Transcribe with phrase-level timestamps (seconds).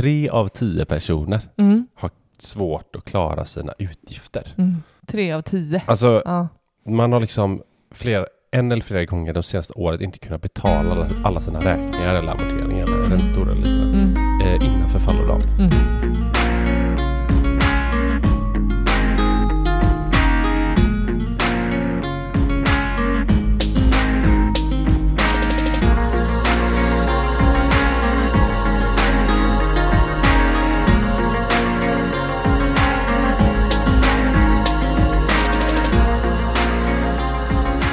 [0.00, 1.86] tre av tio personer Mm.
[1.94, 4.54] har svårt att klara sina utgifter.
[4.58, 4.82] Mm.
[5.06, 5.82] Tre av tio.
[5.86, 6.48] Alltså, Ja.
[6.88, 7.62] man har liksom
[7.94, 12.30] flera, en eller flera gånger de senaste året inte kunnat betala alla, sina räkningar eller
[12.32, 14.40] amorteringar eller räntor eller liknande Mm.
[14.42, 15.48] eh, innan förfallodagen.
[15.48, 15.99] Mm.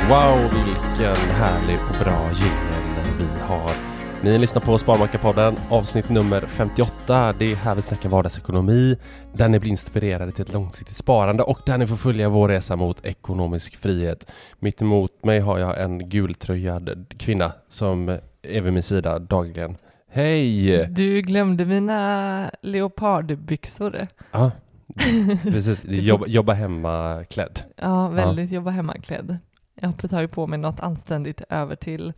[0.09, 3.71] Wow, vilken härlig och bra jingel vi har.
[4.23, 7.33] Ni lyssnar på Sparmakarpodden, avsnitt nummer 58.
[7.39, 8.97] Det är här vi snackar vardagsekonomi,
[9.33, 12.75] där ni blir inspirerade till ett långsiktigt sparande och där ni får följa vår resa
[12.75, 14.31] mot ekonomisk frihet.
[14.59, 18.09] Mitt emot mig har jag en gultröjad kvinna som
[18.41, 19.77] är vid min sida dagligen.
[20.11, 20.87] Hej!
[20.87, 24.07] Du glömde mina leopardbyxor.
[24.31, 24.51] Ja,
[25.43, 25.81] precis.
[25.87, 27.59] Jobba, jobba hemma klädd.
[27.75, 29.37] Ja, väldigt jobba hemmaklädd.
[29.81, 32.13] Jag har tagit på mig något anständigt över till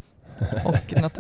[0.65, 1.19] och något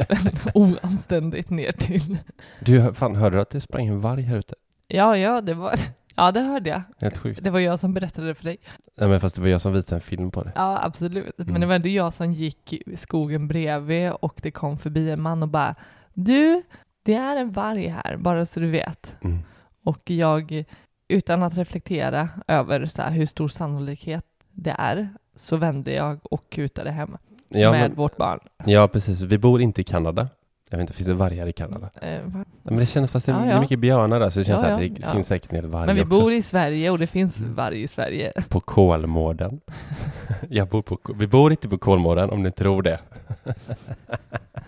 [0.53, 2.17] oanständigt ner till.
[2.59, 4.55] Du, fan, hörde du att det sprang en varg här ute?
[4.87, 5.73] Ja, ja, det var...
[6.15, 6.81] Ja, det hörde jag.
[7.01, 7.43] Helt sjukt.
[7.43, 8.57] Det var jag som berättade det för dig.
[8.97, 10.51] Nej, men fast det var jag som visade en film på det.
[10.55, 11.37] Ja, absolut.
[11.37, 11.61] Men Mm.
[11.61, 15.43] det var ändå jag som gick i skogen bredvid och det kom förbi en man
[15.43, 15.75] och bara
[16.13, 16.63] Du,
[17.03, 19.15] det är en varg här, bara så du vet.
[19.23, 19.39] Mm.
[19.83, 20.63] Och jag,
[21.07, 26.49] utan att reflektera över så här, hur stor sannolikhet det är, så vände jag och
[26.49, 27.17] kutade hem
[27.49, 28.39] Ja, med men, vårt barn.
[28.65, 29.21] ja, precis.
[29.21, 30.27] Vi bor inte i Kanada.
[30.69, 31.89] Jag vet inte, finns det vargar i Kanada?
[32.01, 32.45] Eh, va?
[32.63, 33.61] Men det känns fast det är ja.
[33.61, 35.95] mycket björnar där så det känns Ja, att det ja, finns säkert en varg Men
[35.95, 36.09] vi också.
[36.21, 37.55] bor i Sverige och det finns Mm.
[37.55, 38.31] varg i Sverige.
[38.49, 39.61] På Kolmården.
[40.49, 42.97] Jag bor på, vi bor inte på Kolmården om ni tror det.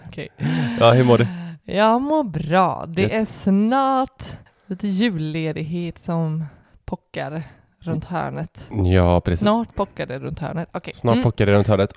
[0.08, 0.28] Okej.
[0.80, 1.28] Ja, hur mår du?
[1.64, 2.86] Jag mår bra.
[2.88, 4.24] Det är snart
[4.66, 6.46] lite julledighet som
[6.86, 7.44] pockar
[7.82, 8.70] runt hörnet.
[8.94, 9.40] Ja, precis.
[9.40, 10.70] Snart pockar det runt hörnet.
[10.72, 10.94] Okej.
[10.94, 11.24] Snart Mm.
[11.24, 11.94] pockar det runt hörnet.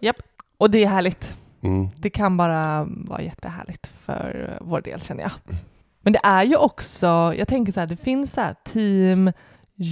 [0.58, 1.36] Och det är härligt.
[1.60, 1.88] Mm.
[1.96, 5.32] Det kan bara vara jättehärligt för eh, vår del känner jag.
[5.48, 5.56] Mm.
[6.00, 7.06] Men det är ju också,
[7.36, 9.32] jag tänker så här, det finns så här team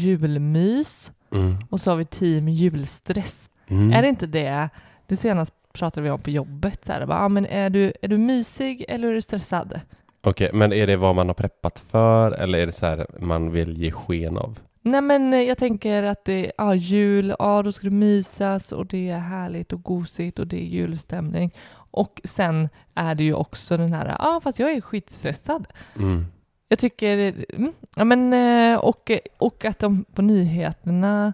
[0.06, 1.56] julmys Mm.
[1.70, 3.50] och så har vi team julstress.
[3.68, 3.92] Mm.
[3.92, 4.68] Är det inte det,
[5.06, 8.08] det senast pratade vi om på jobbet, så här, bara, ah, men är, du, är
[8.08, 9.80] du mysig eller är du stressad?
[10.22, 13.50] Okej, men är det vad man har preppat för eller är det så här man
[13.50, 14.58] vill ge sken av?
[14.82, 18.72] Nej men eh, jag tänker att det är ah, jul, ah, då ska det mysas
[18.72, 21.50] och det är härligt och gosigt och det är julstämning.
[21.74, 25.66] Och sen är det ju också den här, ja ah, fast jag är skitstressad.
[25.96, 26.26] Mm.
[26.68, 31.32] Jag tycker, mm, ja men eh, och, och att de på nyheterna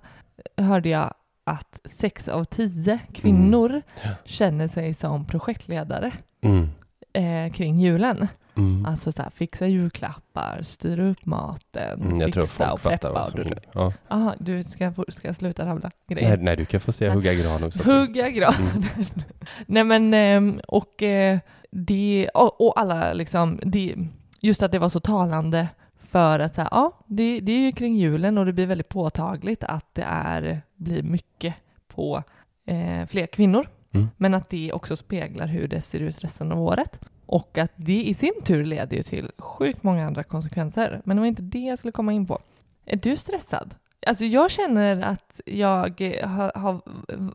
[0.56, 4.10] hörde jag att sex av tio kvinnor Ja.
[4.25, 6.69] känner sig som projektledare Mm.
[7.12, 8.28] eh, kring julen.
[8.58, 8.86] Mm.
[8.86, 13.12] Alltså så här, fixa julklappar, styra upp maten, Mm, jag fixa och peppa.
[13.12, 13.60] vad och som du- är.
[13.72, 13.92] Ja.
[14.08, 16.28] Aha, du ska, ska jag sluta rabbla grejer?
[16.28, 17.82] Nej, nej, du kan få se hugga gran också.
[17.91, 18.54] Hugga gran.
[18.54, 18.82] Mm.
[19.66, 21.38] Nej men, ehm, och eh,
[21.70, 23.94] det, och, och alla liksom, det,
[24.41, 25.68] just att det var så talande
[26.00, 28.88] för att så här, ja, det, det är ju kring julen och det blir väldigt
[28.88, 31.54] påtagligt att det är, blir mycket
[31.94, 32.22] på
[32.66, 33.66] eh, fler kvinnor.
[33.92, 34.08] Mm.
[34.16, 36.98] Men att det också speglar hur det ser ut resten av året.
[37.28, 41.00] Och att det i sin tur leder ju till sjukt många andra konsekvenser.
[41.05, 42.39] Men det var inte det jag skulle komma in på.
[42.84, 43.75] Är du stressad?
[44.06, 46.81] Alltså jag känner att jag eh, har, har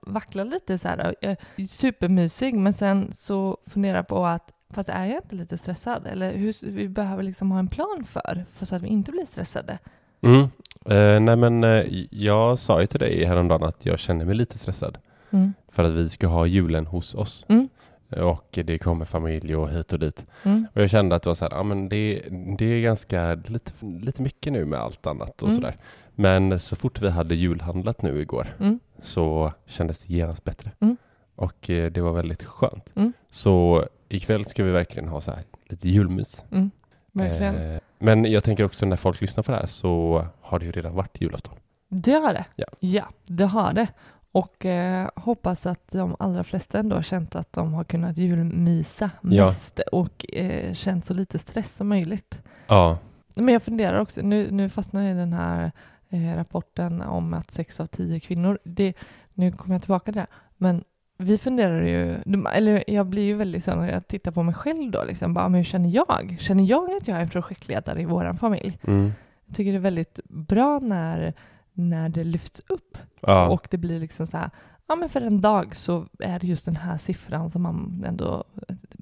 [0.02, 1.16] vacklat lite så här.
[1.22, 5.58] Jag är supermysig men sen så funderar jag på att fast är jag inte lite
[5.58, 6.08] stressad?
[6.08, 9.26] Eller hur, vi behöver liksom ha en plan för, för så att vi inte blir
[9.26, 9.80] stressade.
[10.22, 10.42] Mm.
[10.86, 14.58] Eh, nej men eh, jag sa ju till dig häromdagen att jag känner mig lite
[14.58, 14.98] stressad
[15.34, 15.54] Mm.
[15.72, 17.46] för att vi ska ha julen hos oss.
[17.50, 17.70] Mm.
[18.14, 20.26] Och det kommer familj och hit och dit.
[20.44, 20.68] Mm.
[20.74, 22.22] Och jag kände att det var så här, ja men det,
[22.58, 25.56] det är ganska lite, lite mycket nu med allt annat och Mm.
[25.62, 25.78] sådär.
[26.16, 28.80] Men så fort vi hade julhandlat nu igår Mm.
[29.02, 30.72] så kändes det genast bättre.
[30.80, 30.98] Mm.
[31.36, 32.92] Och eh, det var väldigt skönt.
[32.96, 33.14] Mm.
[33.32, 36.46] Så ikväll ska vi verkligen ha så här lite julmys.
[36.52, 36.72] Mm.
[37.12, 37.56] Verkligen.
[37.56, 40.72] Eh, men jag tänker också när folk lyssnar på det här så har det ju
[40.72, 41.56] redan varit julafton.
[41.90, 42.46] Det har det.
[42.56, 42.66] Ja.
[42.80, 43.88] ja det har det.
[44.36, 49.10] Och eh, hoppas att de allra flesta ändå har känt att de har kunnat julmysa
[49.22, 49.46] Ja.
[49.46, 52.40] mest och eh, känt så lite stress som möjligt.
[52.68, 52.98] Ja.
[53.36, 55.72] Men jag funderar också, nu, nu fastnar jag i den här
[56.10, 58.94] eh, rapporten om att sex av tio kvinnor, det,
[59.34, 60.28] nu kommer jag tillbaka till det,
[60.58, 60.84] men
[61.18, 62.18] vi funderar ju,
[62.54, 65.50] eller jag blir ju väldigt så när jag tittar på mig själv då, liksom, bara,
[65.50, 66.38] men hur känner jag?
[66.40, 68.80] Känner jag att jag är en projektledare i vår familj?
[68.88, 69.12] Mm.
[69.46, 71.34] Jag tycker det är väldigt bra när,
[71.74, 73.48] när det lyfts upp Ja.
[73.50, 74.50] och det blir liksom så här,
[74.88, 78.44] ja men för en dag så är det just den här siffran som man ändå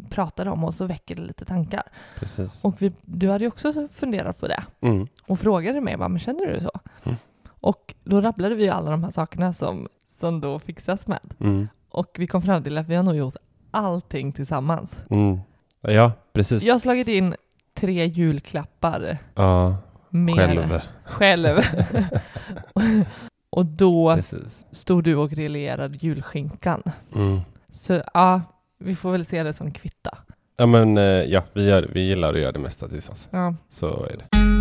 [0.09, 1.83] pratar om och så väcker det lite tankar.
[2.19, 2.59] Precis.
[2.63, 5.07] Och vi, du hade ju också funderat på det Mm.
[5.27, 6.71] och frågade mig, bara, men känner du så?
[7.03, 7.17] Mm.
[7.47, 9.87] Och då rabblade vi ju alla de här sakerna som,
[10.19, 11.33] som då fixas med.
[11.39, 11.67] Mm.
[11.89, 13.35] Och vi kom fram till att vi har nog gjort
[13.71, 14.99] allting tillsammans.
[15.09, 15.39] Mm.
[15.81, 16.63] Ja, precis.
[16.63, 17.35] Jag har slagit in
[17.73, 19.77] tre julklappar Ja,
[20.11, 20.81] med själv.
[21.05, 21.57] själv.
[23.49, 24.65] och då Precis.
[24.71, 26.83] stod du och grillerade julskinkan.
[27.15, 27.39] Mm.
[27.71, 28.41] Så ja,
[28.77, 30.17] vi får väl se det som kvitta.
[30.57, 33.29] Ja, men eh, ja, vi, gör, vi gillar att göra det mesta tillsammans.
[33.31, 33.55] Ja.
[33.69, 34.51] Så är det.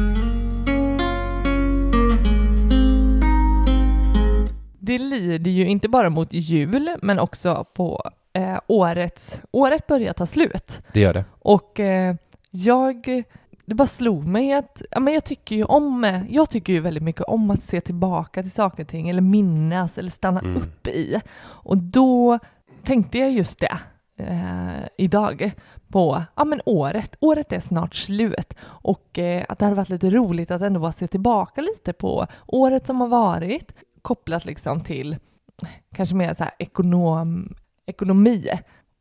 [4.79, 9.43] Det lider ju inte bara mot jul, men också på eh, årets...
[9.51, 10.83] Året börjar ta slut.
[10.93, 11.25] Det gör det.
[11.39, 12.15] Och eh,
[12.51, 13.23] jag...
[13.71, 16.21] Det bara slog mig att ja, men jag tycker ju om...
[16.29, 19.99] Jag tycker ju väldigt mycket om att se tillbaka till saker och ting, eller minnas,
[19.99, 20.57] eller stanna Mm.
[20.57, 21.21] upp i.
[21.43, 22.39] Och då
[22.83, 23.79] tänkte jag just det
[24.17, 25.51] eh, idag
[25.89, 27.17] på ja, men året.
[27.21, 30.93] Året är snart slut och eh, att det hade varit lite roligt att ändå bara
[30.93, 35.17] se tillbaka lite på året som har varit kopplat liksom till
[35.97, 37.55] kanske mer så ekonom,
[37.87, 38.51] ekonomi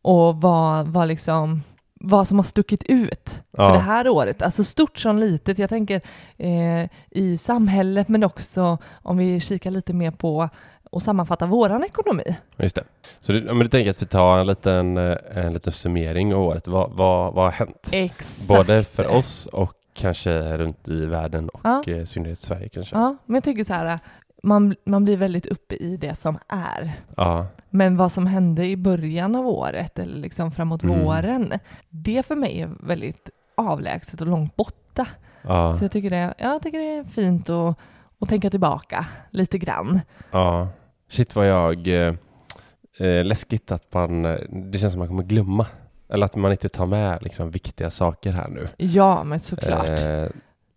[0.01, 1.63] och vad, vad, liksom,
[1.99, 3.71] vad som har stuckit ut för Ja.
[3.73, 4.41] det här året.
[4.41, 5.59] Alltså stort som litet.
[5.59, 6.01] Jag tänker
[6.37, 10.49] eh, i samhället men också om vi kikar lite mer på
[10.91, 12.35] och sammanfatta våran ekonomi.
[12.57, 12.83] Just det.
[13.19, 16.41] Så ja, men du tänker att vi tar en liten, eh, en liten summering av
[16.41, 16.67] året.
[16.67, 17.89] Vad, vad, vad har hänt?
[17.91, 18.47] Exakt.
[18.47, 21.83] Både för oss och kanske runt i världen och Ja.
[21.87, 22.95] eh, i synnerhet Sverige kanske.
[22.95, 23.99] Ja, men jag tänker så här,
[24.43, 26.91] man, man blir väldigt uppe i det som är.
[27.17, 27.47] Ja.
[27.69, 30.99] Men vad som hände i början av året eller liksom framåt Mm.
[31.03, 31.53] våren,
[31.89, 35.07] det för mig är väldigt avlägset och långt borta.
[35.41, 35.77] Ja.
[35.77, 37.77] Så jag tycker det, jag tycker det är fint att,
[38.19, 40.01] att tänka tillbaka lite grann.
[40.31, 40.67] ja.
[41.11, 41.87] Shit vad jag...
[41.87, 42.13] Eh,
[42.99, 44.23] eh, läskigt att man...
[44.71, 45.65] Det känns som man kommer glömma.
[46.09, 48.67] Eller att man inte tar med liksom, viktiga saker här nu.
[48.77, 49.89] Ja, men såklart.
[49.89, 50.23] Eh,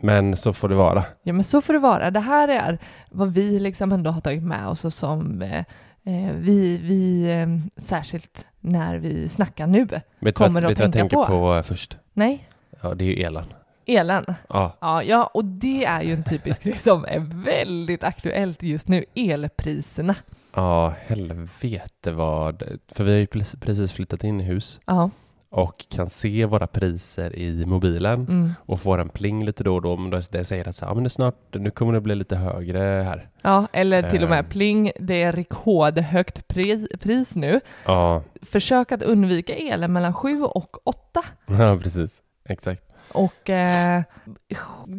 [0.02, 1.04] men så får det vara.
[1.22, 2.10] Ja, men så får det vara.
[2.10, 2.78] Det här är
[3.10, 5.58] vad vi liksom ändå har tagit med oss och som eh,
[6.04, 9.84] eh, vi, vi eh, särskilt när vi snackar nu.
[9.84, 11.26] Vet du vad, Kommer du vet att du vad jag tänka tänker på?
[11.26, 11.96] på eh, först?
[12.12, 12.48] Nej,
[12.82, 13.44] Ja, det är ju elen.
[13.86, 14.24] elen.
[14.48, 14.76] Ja.
[14.80, 19.04] Ja, ja, och det är ju en typisk grej som är väldigt aktuellt just nu,
[19.14, 20.14] elpriserna.
[20.54, 22.62] Ja, helvete vad...
[22.94, 25.10] För vi har ju precis- precis flyttat in i hus Ja,
[25.52, 28.52] och kan se våra priser i mobilen mm.
[28.66, 29.96] och får en pling lite då och då.
[29.96, 32.36] Men då- det säger att så, här, men det snart, nu kommer det bli lite
[32.36, 33.28] högre här.
[33.42, 34.48] ja eller till och med Eh.
[34.48, 37.60] pling, det är rekordhögt pris, pris nu.
[37.86, 41.22] Ja, Försök att undvika elen mellan 7 och 8.
[41.46, 42.22] ja precis.
[42.48, 42.82] Exakt.
[43.12, 44.02] Och eh,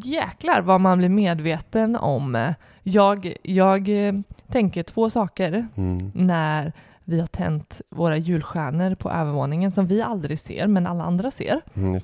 [0.04, 2.54] jäklar vad man blir medveten om.
[2.84, 4.14] Jag, jag eh,
[4.52, 6.12] tänker två saker Mm.
[6.16, 6.74] när
[7.06, 11.62] vi har tänt våra julstjärnor på övervåningen som vi aldrig ser, men alla andra ser,
[11.74, 12.00] Mm,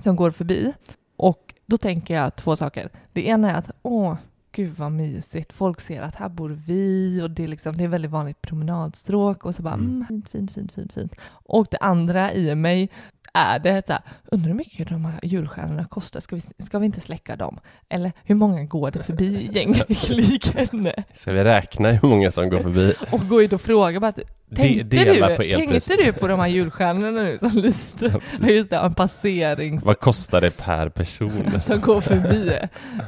[0.00, 0.72] som går förbi.
[1.16, 2.90] Och då tänker jag två saker.
[3.12, 4.14] Det ena är att åh,
[4.52, 5.52] gud vad mysigt.
[5.52, 9.44] Folk ser att här bor vi och det är, liksom, det är väldigt vanligt promenadstråk
[9.44, 9.90] och så bara Mm.
[9.90, 11.14] mm, fint, fint, fint, fint, fint.
[11.28, 12.90] Och det andra i mig
[13.34, 16.86] är det så här, undrar hur mycket de här julstjärnorna kostar, ska vi, ska vi
[16.86, 17.60] inte släcka dem?
[17.88, 20.92] Eller hur många går det förbi egentligen?
[21.12, 22.94] Ska vi räkna hur många som går förbi?
[23.10, 24.12] Och gå in och fråga bara,
[24.54, 25.84] tänkte, dela du, på elpriset.
[25.98, 28.20] tänkte du på de här julstjärnorna nu som lyste?
[28.40, 28.48] Ja.
[28.48, 31.60] Just det, en passerings Vad kostar det per person?
[31.60, 32.58] som går förbi.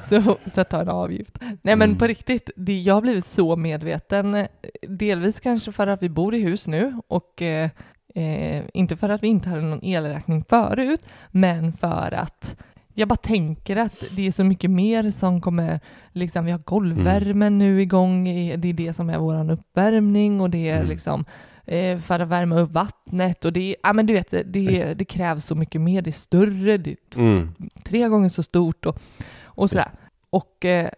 [0.09, 1.39] Så, så ta en avgift.
[1.63, 1.99] Nej men Mm.
[1.99, 4.35] på riktigt, det, jag har blivit så medveten.
[4.35, 4.47] eh,
[4.89, 7.71] Delvis kanske för att vi bor i hus nu och eh,
[8.17, 12.57] eh, inte för att vi inte hade någon elräkning förut, men för att
[12.95, 15.81] jag bara tänker att det är så mycket mer som kommer,
[16.13, 20.69] liksom vi har golvvärmen nu igång, det är det som är vår uppvärmning och det
[20.69, 20.89] är Mm.
[20.89, 21.25] liksom
[21.65, 25.45] eh, för att värma upp vattnet och det, ja men du vet, det, det krävs
[25.45, 27.53] så mycket mer, det är större, det är Mm.
[27.85, 28.99] tre gånger så stort och,
[29.45, 29.91] och sådär.
[30.31, 30.89] Och eh,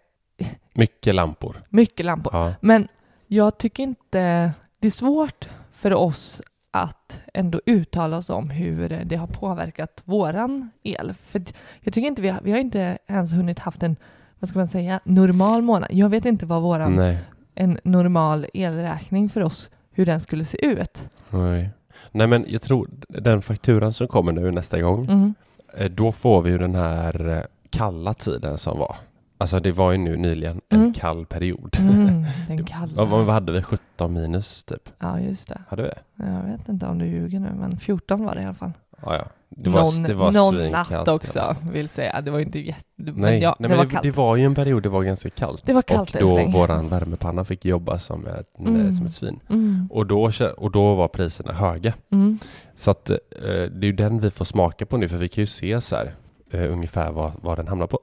[0.74, 1.62] Mycket lampor.
[1.68, 2.34] mycket lampor.
[2.34, 2.54] Ja.
[2.60, 2.88] Men
[3.26, 9.16] jag tycker inte, det är svårt för oss att ändå uttala oss om hur det
[9.16, 11.14] har påverkat våran el.
[11.14, 11.42] För
[11.80, 13.96] jag tycker inte vi har, vi har inte ens hunnit haft en,
[14.38, 15.88] vad ska man säga, normal månad.
[15.92, 17.18] Jag vet inte vad våran, Nej.
[17.54, 21.04] en normal elräkning för oss, hur den skulle se ut.
[21.30, 21.70] Nej.
[22.10, 25.34] Nej men jag tror den fakturan som kommer nu nästa gång, Mm.
[25.78, 28.96] eh, då får vi ju den här eh, kalla tiden som var.
[29.40, 30.92] Alltså det var ju nu nyligen en Mm.
[30.92, 31.76] kall period.
[31.80, 33.04] Mm, den Vad, kalla.
[33.04, 33.62] vad hade vi?
[33.62, 34.88] 17 minus typ?
[34.98, 35.60] Ja, just det.
[35.68, 36.26] Hade vi det?
[36.26, 38.72] Jag vet inte om du ljuger nu, men 14 var det i alla fall.
[39.02, 39.24] Ja, ja.
[39.50, 42.20] Det var, någon, det var någon natt också, vill säga.
[42.20, 42.82] Det var ju inte jätte...
[42.96, 44.02] Nej, men ja, nej, det men var det, kallt.
[44.02, 45.62] det var ju en period det var ganska kallt.
[45.66, 46.52] Det var kallt och då älskling.
[46.52, 48.96] våran värmepanna fick jobba som ett, Mm.
[48.96, 49.40] som ett svin.
[49.48, 49.88] Mm.
[49.90, 51.92] Och då, och då var priserna höga.
[52.12, 52.38] Mm.
[52.76, 55.42] Så att eh, det är ju den vi får smaka på nu för vi kan
[55.42, 56.14] ju se så här
[56.50, 57.98] eh, ungefär vad, vad den hamnar på.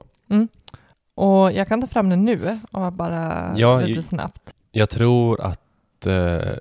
[1.16, 4.54] Och jag kan ta fram den nu, om jag bara Ja, lite snabbt.
[4.72, 6.52] Jag tror att eh,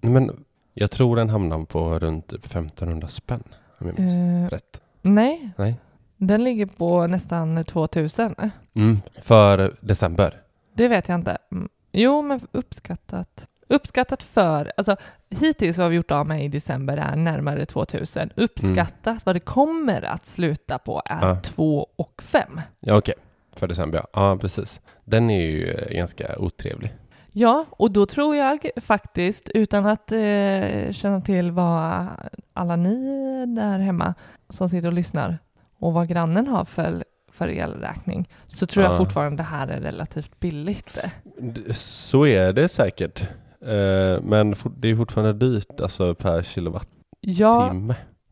[0.00, 3.42] men jag tror den hamnar på runt typ 1500 spänn.
[3.78, 4.82] Om jag minns Eh, rätt.
[5.02, 5.74] nej, Nej.
[6.16, 8.34] den ligger på nästan 2000.
[8.74, 10.40] Mm, för december.
[10.74, 11.38] Det vet jag inte.
[11.52, 11.68] Mm.
[11.92, 13.46] Jo, men uppskattat.
[13.68, 14.96] Uppskattat för, alltså
[15.28, 18.30] hittills har vi gjort av med i december är närmare 2000.
[18.36, 21.40] Uppskattat vad det kommer att sluta på är Ja.
[21.42, 22.60] 2 och 5.
[22.80, 23.14] Ja okej,
[23.60, 24.38] för december ja.
[24.40, 24.80] Precis.
[25.04, 26.94] Den är ju eh, ganska otrevlig.
[27.32, 32.06] Ja, och då tror jag faktiskt, utan att eh, känna till vad
[32.52, 32.96] alla ni
[33.46, 34.14] där hemma
[34.48, 35.38] som sitter och lyssnar
[35.78, 38.96] och vad grannen har för, för elräkning, så tror jag Ja.
[38.96, 40.98] fortfarande det här är relativt billigt.
[41.72, 43.22] Så är det säkert.
[43.62, 46.94] Eh, men det är fortfarande dyrt alltså per kilowattimme.
[47.20, 47.74] Ja,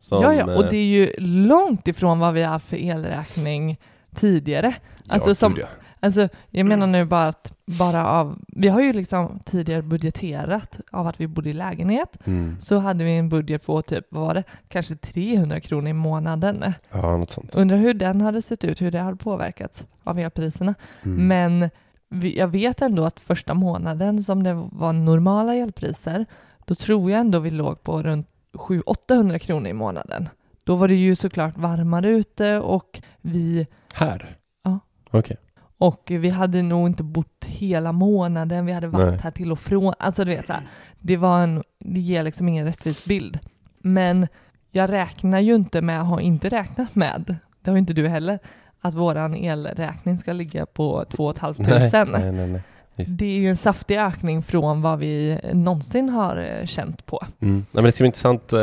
[0.01, 3.79] Som, ja, ja, och eh, det är ju långt ifrån vad vi har för elräkning
[4.19, 4.75] tidigare.
[5.09, 5.67] alltså ja, som- ja.
[6.01, 11.07] Alltså, jag menar nu bara att bara av, vi har ju liksom tidigare budgeterat av
[11.07, 12.57] att vi bodde i lägenhet, Mm.
[12.61, 16.73] så hade vi en budget på typ, vad var det, kanske 300 kronor i månaden.
[16.93, 17.55] Ja, något sånt.
[17.55, 20.75] Undrar hur den hade sett ut, hur det hade påverkats av elpriserna.
[21.03, 21.29] Mm.
[21.29, 21.71] Men
[22.09, 26.27] vi, jag vet ändå att första månaden som det var normala elpriser,
[26.65, 30.29] då tror jag ändå vi låg på runt 700-800 kronor i månaden.
[30.65, 34.37] Då var det ju såklart varmare ute och vi, Här?
[34.64, 34.78] Ja.
[35.11, 35.37] Okej.
[35.78, 39.18] och vi hade nog inte bott hela månaden, vi hade varit Nej.
[39.23, 39.95] här till och från.
[39.99, 40.62] Alltså du vet, så här,
[40.99, 43.38] det, var en, det ger liksom ingen rättvis bild.
[43.78, 44.26] Men
[44.71, 48.38] jag räknar ju inte med, har inte räknat med, det har inte du heller,
[48.80, 51.78] att våran elräkning ska ligga på 2 500.
[52.18, 52.62] Nej, nej, nej.
[53.07, 57.21] Det är ju en saftig ökning från vad vi någonsin har eh, känt på.
[57.40, 57.54] Mm.
[57.57, 58.59] Nej, men det ska bli intressant eh,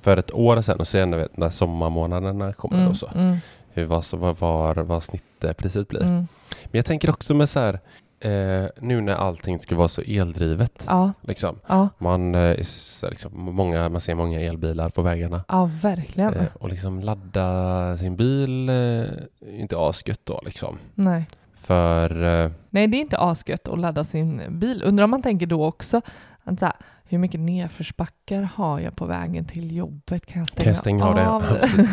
[0.00, 3.08] för ett år sedan och se när, när sommarmånaderna kommer Mm, och så.
[3.14, 3.36] mm,
[3.76, 6.02] Hur, vad, vad, var, vad snittpriset blir.
[6.02, 6.14] mm.
[6.64, 7.74] Men jag tänker också med så här,
[8.20, 10.82] eh, nu när allting ska vara så eldrivet.
[10.86, 11.58] Ja, Liksom.
[11.66, 15.44] ja, Man, eh, så, liksom, många, man ser många elbilar på vägarna.
[15.48, 16.34] ja, verkligen.
[16.34, 19.02] Eh, och liksom ladda sin bil eh,
[19.60, 20.78] inte asgött då liksom.
[20.94, 21.24] Nej.
[21.60, 24.82] För eh, Nej, det är inte asgött att ladda sin bil.
[24.86, 26.00] Undrar om man tänker då också,
[26.46, 26.74] att så här,
[27.04, 30.26] hur mycket nedförsbackar har jag på vägen till jobbet?
[30.26, 31.28] Kan jag stänga, kan jag stänga av det?
[31.28, 31.42] av?
[31.50, 31.88] Ja, precis.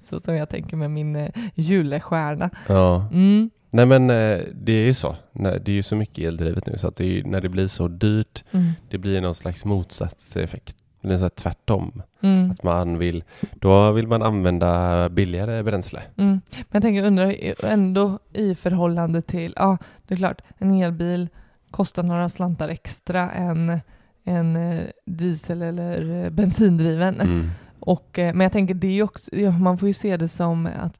[0.00, 2.50] Så som jag tänker med min eh, julestjärna.
[2.68, 3.08] ja.
[3.12, 5.16] Mm, Nej men eh, det är ju så.
[5.32, 7.66] Nej, Det är ju så mycket eldrivet nu så att det är, när det blir
[7.66, 10.76] så dyrt, mm, det blir någon slags motsatseffekt.
[11.00, 12.02] Det blir så tvärtom.
[12.22, 16.02] mm, Att man vill, då vill man använda billigare bränsle.
[16.16, 16.40] mm.
[16.56, 17.32] Men jag tänker undra
[17.62, 21.28] ändå i förhållande till, ja, det är klart, en elbil
[21.70, 23.80] kostar några slantar extra än
[24.24, 27.20] en eh, diesel eller eh, bensindriven.
[27.20, 27.50] Mm.
[27.80, 30.66] Och, eh, men jag tänker, det är också, ja, man får ju se det som
[30.66, 30.94] att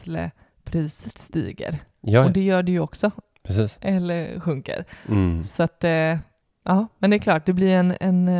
[0.00, 1.78] bränslepriset stiger.
[2.00, 3.10] Ja, Och det gör det ju också,
[3.42, 3.78] precis.
[3.80, 4.84] eller sjunker.
[5.08, 5.44] Mm.
[5.44, 5.84] Så att,
[6.64, 8.30] ja, men det är klart, det blir en, en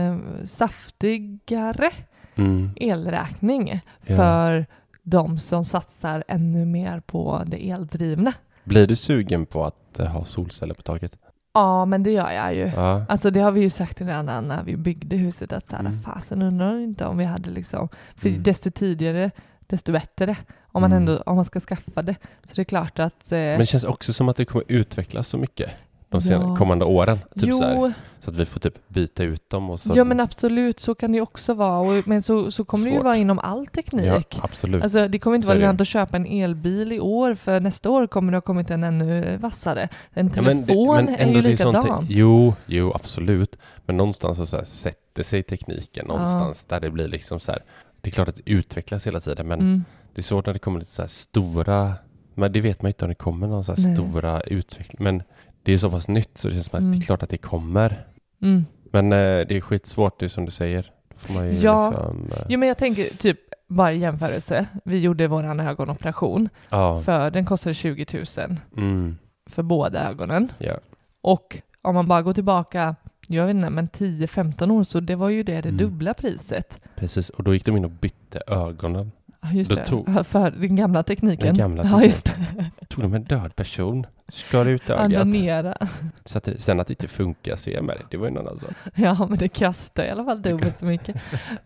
[0.47, 1.91] saftigare
[2.39, 2.71] Mm.
[2.77, 4.17] elräkning Ja.
[4.17, 4.67] för
[5.03, 8.33] de som satsar ännu mer på det eldrivna.
[8.65, 11.19] Blir du sugen på att ha solceller på taket?
[11.57, 12.67] Ja, men det gör jag ju.
[12.77, 13.05] Ja.
[13.09, 15.99] Alltså det har vi ju sagt redan när vi byggde huset att så här, Mm.
[15.99, 18.43] fasen undrar inte om vi hade liksom, för Mm.
[18.43, 19.31] desto tidigare
[19.67, 20.37] desto bättre
[20.73, 21.09] om man, Mm.
[21.09, 22.15] ändå, om man ska skaffa det.
[22.45, 23.33] Så det är klart att...
[23.33, 25.71] Eh, Men det känns också som att det kommer utvecklas så mycket
[26.09, 26.57] de sen, Ja.
[26.57, 27.19] kommande åren.
[27.35, 29.93] Typ jo, så, här, så att vi får typ byta ut dem och så.
[29.97, 31.79] ja men absolut så kan det också vara.
[31.99, 33.05] Och, men så, så kommer det ju Svårt.
[33.05, 34.07] vara inom all teknik.
[34.07, 34.83] Ja, absolut.
[34.83, 38.07] Alltså det kommer inte vara lönt att köpa en elbil i år för nästa år
[38.07, 39.89] kommer det ha kommit en ännu vassare.
[40.13, 40.57] En Ja, telefon
[40.97, 42.07] men det- men är ju är sånt- likadant.
[42.11, 43.57] Jo, jo, absolut.
[43.87, 46.15] Men någonstans så, så här, sätter sig tekniken Ja.
[46.15, 47.63] någonstans där det blir liksom så här.
[48.01, 49.85] Det är klart att det utvecklas hela tiden, men Mm.
[50.15, 51.95] det är svårt när det kommer lite så här stora,
[52.35, 55.05] men det vet man inte om det kommer någon så stora utveckling.
[55.05, 55.23] Men
[55.67, 56.93] det är så pass nytt så det känns som att Mm.
[56.93, 58.05] det är klart att det kommer.
[58.43, 58.65] Mm.
[58.93, 59.19] Men eh,
[59.49, 60.93] det är skitsvårt, det är som du säger.
[61.29, 61.43] Ja.
[61.43, 62.31] liksom...
[62.33, 64.67] Eh, Jo men jag tänker typ bara i jämförelse.
[64.85, 66.49] Vi gjorde våran ögonoperation.
[66.71, 67.01] ja.
[67.03, 69.17] För den kostade 20 000 Mm,
[69.51, 70.53] för båda ögonen.
[70.59, 70.75] ja.
[71.21, 72.97] Och om man bara går tillbaka,
[73.29, 75.77] jag vet inte, men 10-15 år så det var ju det, det Mm.
[75.77, 76.79] dubbla priset.
[76.97, 79.13] Precis, och då gick de in och bytte ögonen.
[79.43, 79.85] Ja, just Då det.
[79.87, 81.47] tog- För den gamla tekniken.
[81.47, 82.71] Den gamla Ja, just det.
[82.89, 85.21] Tog de en död person Skar ut ögat.
[85.21, 85.77] Andonera.
[86.25, 88.17] Så att, sen att det inte funkar med det.
[88.17, 88.71] Var ju en annan sak.
[88.95, 91.17] Ja, men det kostar i alla fall dubbelt så mycket.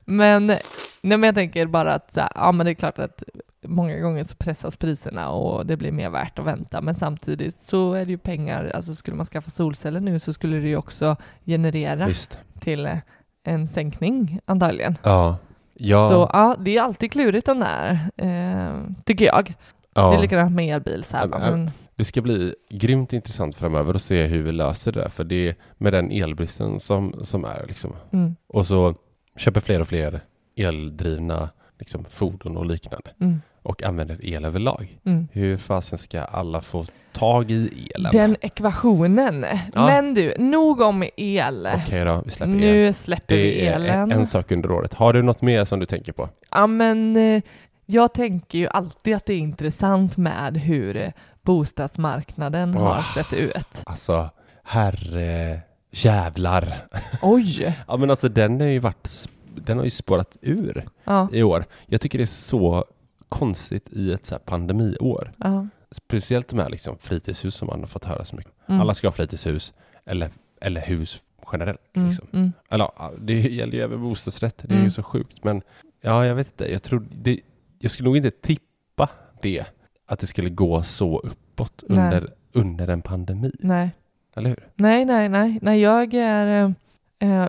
[0.05, 0.61] Men, nej,
[1.01, 3.23] men jag tänker bara att så här, ja, men det är klart att
[3.63, 6.81] många gånger så pressas priserna och det blir mer värt att vänta.
[6.81, 10.57] Men samtidigt så är det ju pengar, alltså skulle man skaffa solceller nu så skulle
[10.57, 12.39] det ju också generera Visst.
[12.61, 12.99] till eh,
[13.45, 14.99] en sänkning antagligen.
[15.03, 15.37] Ja.
[15.75, 16.09] Ja.
[16.09, 19.55] Så ja, det är alltid klurigt den där, eh, tycker jag.
[19.95, 20.11] ja.
[20.11, 21.05] Det är likadant med elbil.
[21.05, 25.01] Så här, men, Det ska bli grymt intressant framöver att se hur vi löser det
[25.01, 25.09] där.
[25.09, 27.93] För det är med den elbristen som, som är liksom.
[28.13, 28.95] mm, Och så
[29.37, 30.21] köper fler och fler
[30.57, 33.11] eldrivna liksom, fordon och liknande.
[33.21, 34.99] mm, Och använder el överlag.
[35.07, 35.29] mm.
[35.33, 38.13] Hur fasen ska alla få tag i elen?
[38.13, 39.47] Den ekvationen.
[39.75, 39.87] Ja.
[39.87, 41.69] Men du, nog om el.
[41.85, 42.59] Okej då, vi släpper el.
[42.61, 44.11] Nu släpper vi Det är elen.
[44.13, 44.95] en, en sak under året.
[44.95, 46.29] Har du något mer som du tänker på?
[46.51, 47.43] Ja, men eh,
[47.87, 53.15] jag tänker ju alltid att det är intressant med hur bostadsmarknaden har Åh.
[53.15, 53.83] sett ut.
[53.87, 54.31] Alltså,
[54.65, 56.87] herre jävlar.
[57.23, 57.77] Oj!
[57.89, 61.65] Ja men alltså den har ju varit, den har ju spårat ur Ja, i år.
[61.87, 62.85] Jag tycker det är så
[63.29, 65.33] konstigt i ett så pandemiår.
[65.37, 65.67] ja.
[65.93, 68.53] Speciellt med liksom fritidshus som man har fått höra så mycket.
[68.69, 68.81] Mm.
[68.81, 69.73] Alla ska ha fritidshus
[70.07, 70.31] eller,
[70.61, 71.21] eller hus
[71.53, 71.81] generellt.
[71.97, 72.27] Mm, Liksom.
[72.33, 72.53] mm.
[72.71, 74.59] Eller det gäller ju även bostadsrätt.
[74.59, 74.85] Det är Mm.
[74.85, 75.45] ju så sjukt.
[75.45, 75.63] Men
[76.01, 76.73] ja, jag vet inte.
[76.73, 77.41] Jag tror det,
[77.79, 79.09] jag skulle nog inte tippa
[79.43, 79.65] det.
[80.11, 82.05] Att det skulle gå så uppåt Nej.
[82.05, 83.53] under, under en pandemi.
[83.61, 83.91] Nej.
[84.37, 84.69] Eller hur?
[84.75, 86.75] nej, nej, nej, nej, jag är...
[87.19, 87.49] Eh, eh,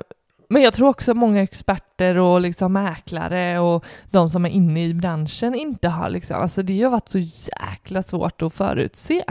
[0.50, 4.94] men jag tror också många experter och liksom mäklare och de som är inne i
[4.94, 9.24] branschen inte har liksom, alltså det har varit så jäkla svårt att förutse.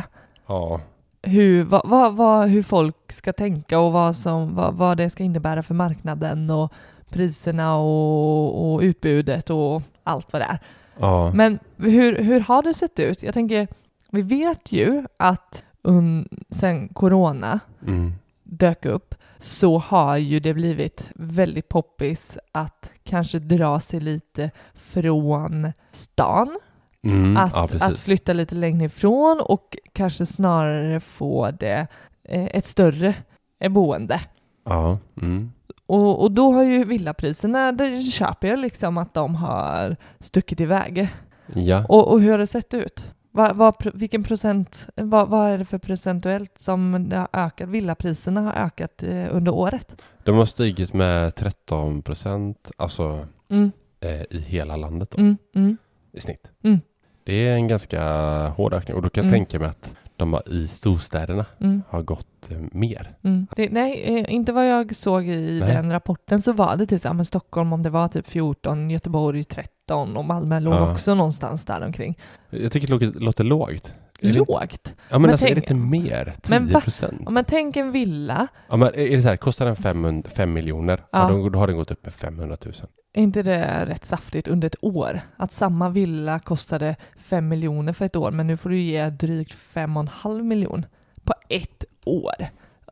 [0.47, 0.81] Ja.
[1.23, 5.23] hur, vad, vad, vad, hur folk ska tänka och vad, som, vad, vad det ska
[5.23, 6.73] innebära för marknaden och
[7.09, 10.59] priserna och, och utbudet och allt vad det är.
[11.00, 11.33] Ja.
[11.35, 13.23] Men hur, hur har det sett ut?
[13.23, 13.69] Jag tänker,
[14.11, 18.12] vi vet ju att um, sen corona Mm.
[18.42, 25.73] dök upp så har ju det blivit väldigt poppis att kanske dra sig lite från
[25.90, 26.59] stan
[27.02, 27.37] Mm.
[27.37, 31.87] att, ja, att flytta lite längre ifrån och kanske snarare få det
[32.25, 33.14] eh, ett större
[33.61, 34.21] eh, boende.
[34.64, 34.99] Ja.
[35.23, 35.52] Mm.
[35.90, 41.09] Och, och då har ju villapriserna, det köper jag liksom att de har stuckit iväg.
[41.54, 41.85] Ja.
[41.88, 43.04] Och, och hur har det sett ut?
[43.30, 47.68] Vad, vad, vilken procent, vad, vad är det för procentuellt som det har ökat?
[47.68, 50.03] Villapriserna har ökat eh, under året.
[50.24, 55.76] De har stigit med 13 procent, alltså Mm, eh, i hela landet då, mm, mm,
[56.12, 56.46] i snitt.
[56.64, 56.81] Mm.
[57.24, 58.03] Det är en ganska
[58.48, 59.38] hård ökning och då kan jag Mm.
[59.40, 61.83] tänka mig att de har, i storstäderna mm.
[61.88, 63.16] har gått eh, mer.
[63.24, 63.46] Mm.
[63.56, 65.74] Det, nej, eh, inte vad jag såg i Nej.
[65.74, 69.44] den rapporten så var det typ ja, men Stockholm om det var typ 14, Göteborg
[69.44, 70.92] 13 och Malmö låg Ja.
[70.92, 72.18] också någonstans där omkring.
[72.50, 73.94] Jag tycker det låter, lågt.
[74.20, 74.94] Är inte- Lågt.
[74.94, 76.35] Ja men, Men alltså är tänk- det inte mer?
[76.42, 76.80] 10 Men va?
[76.80, 77.20] procent?
[77.24, 80.52] Ja, men tänk en villa, Ja, men är det så här, kostar den 500, 5
[80.52, 81.28] miljoner, ja.
[81.28, 82.74] då, då har den gått upp med 500 000.
[83.12, 85.20] Är inte det rätt saftigt under ett år?
[85.37, 89.57] Att samma villa kostade 5 miljoner för ett år men nu får du ge drygt
[89.75, 90.87] 5,5 miljon
[91.25, 92.35] på ett år.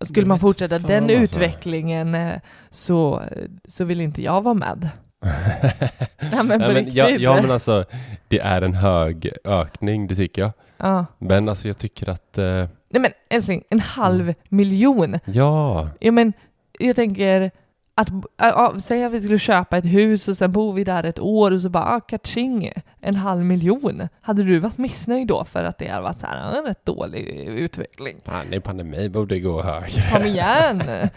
[0.01, 1.17] Skulle man fortsätta den alltså.
[1.19, 3.23] utvecklingen eh, så,
[3.69, 4.89] så vill inte jag vara med.
[6.33, 7.85] Nej men Nej, men, ja, ja men alltså,
[8.29, 10.51] det är en hög ökning, det tycker jag.
[10.77, 11.07] Ja.
[11.19, 12.45] Men alltså jag tycker att, eh,
[12.91, 14.35] Nej men älskling, en halv Mm.
[14.49, 15.19] miljon.
[15.25, 16.33] ja, Ja men
[16.79, 17.51] jag tänker
[17.99, 21.19] att, ja, säg att vi skulle köpa ett hus och sen bor vi där ett
[21.19, 24.09] år och så bara, ah, kaching, en halv miljon.
[24.21, 27.21] Hade du varit missnöjd då för att det har varit så här, en rätt dålig
[27.49, 28.17] utveckling?
[28.25, 30.03] fan det är pandemi, borde gå högre.
[30.13, 30.83] Kom igen!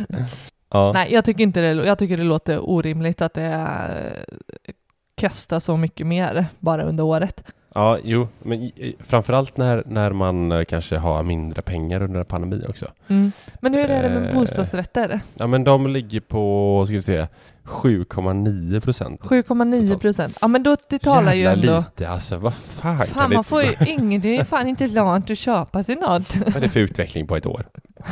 [0.74, 0.91] Ja.
[0.94, 4.74] Nej, jag tycker inte det, jag tycker det låter orimligt att det eh,
[5.22, 7.44] kostar så mycket mer bara under året.
[7.76, 12.66] Ja, jo, men framförallt när, när man eh, kanske har mindre pengar under en pandemi
[12.70, 12.86] också.
[13.08, 13.32] Mm.
[13.60, 14.34] Men hur är det med Eh.
[14.34, 15.22] bostadsrätter?
[15.34, 17.28] Ja, men de ligger på, ska vi se,
[17.66, 19.22] 7,9 procent.
[19.22, 20.38] 7,9 procent.
[20.42, 21.78] Ja men då, det talar ju Jävla ändå...
[21.78, 24.68] lite, alltså vad fan, kan Fan, det man inte får ju ingen, det är fan
[24.68, 26.36] inte lönt att köpa sig något.
[26.46, 27.66] Vad är det för utveckling på ett år?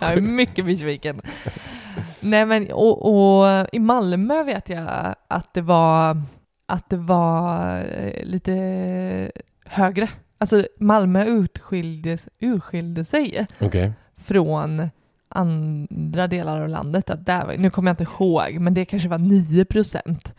[0.00, 1.20] Jag är mycket besviken.
[2.20, 3.02] Nej men, och,
[3.42, 6.22] och i Malmö vet jag att det var,
[6.66, 9.32] att det var eh, lite
[9.64, 10.08] högre.
[10.38, 13.92] Alltså Malmö utskildes, urskilde sig Okej.
[14.16, 14.90] från
[15.28, 17.10] andra delar av landet.
[17.10, 20.34] Att där, nu kommer jag inte ihåg, men det kanske var 9 procent.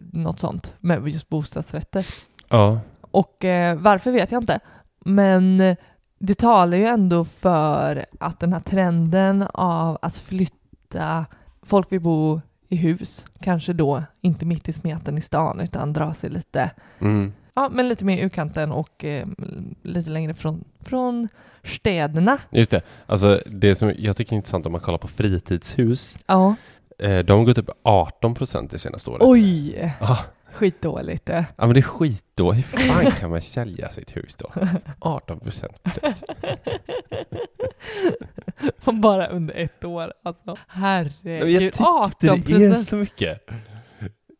[0.00, 2.06] Något sånt med just bostadsrätter.
[2.48, 2.80] Ja.
[3.00, 4.60] Och eh, varför vet jag inte.
[5.04, 5.76] Men
[6.18, 11.26] det talar ju ändå för att den här trenden av att flytta,
[11.62, 16.14] folk vill bo i hus, kanske då inte mitt i smeten i stan utan dra
[16.14, 17.32] sig lite, Mm.
[17.54, 19.26] Ja, men lite mer utkanten och eh,
[19.82, 21.28] lite längre från, från
[21.64, 22.38] städerna.
[22.50, 22.82] Just det.
[23.06, 26.16] Alltså det som jag tycker är intressant om man kollar på fritidshus.
[26.26, 26.54] Ja.
[26.98, 29.22] Eh, de gått upp 18 procent det senaste året.
[29.24, 29.94] Oj!
[30.00, 30.18] Ja.
[30.52, 31.46] Skitdåligt det.
[31.56, 32.52] Ja men det är skit då.
[32.52, 34.52] Hur fan kan man sälja sitt hus då?
[35.00, 35.78] 18 procent.
[38.78, 40.12] Som bara under ett år.
[40.22, 41.58] Alltså, Jag herregud.
[41.60, 43.40] tyckte 18 det är så mycket.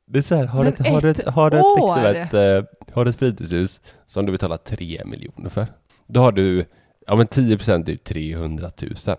[0.06, 2.92] Det är så här, har du Men ett, har du ett, har ett, liksom ett,
[2.94, 5.66] har du ett fritidshus som du betalar 3 miljoner för.
[6.06, 6.64] Då har du,
[7.06, 8.90] ja men 10 procent är ju 300 000.
[8.96, 9.14] Då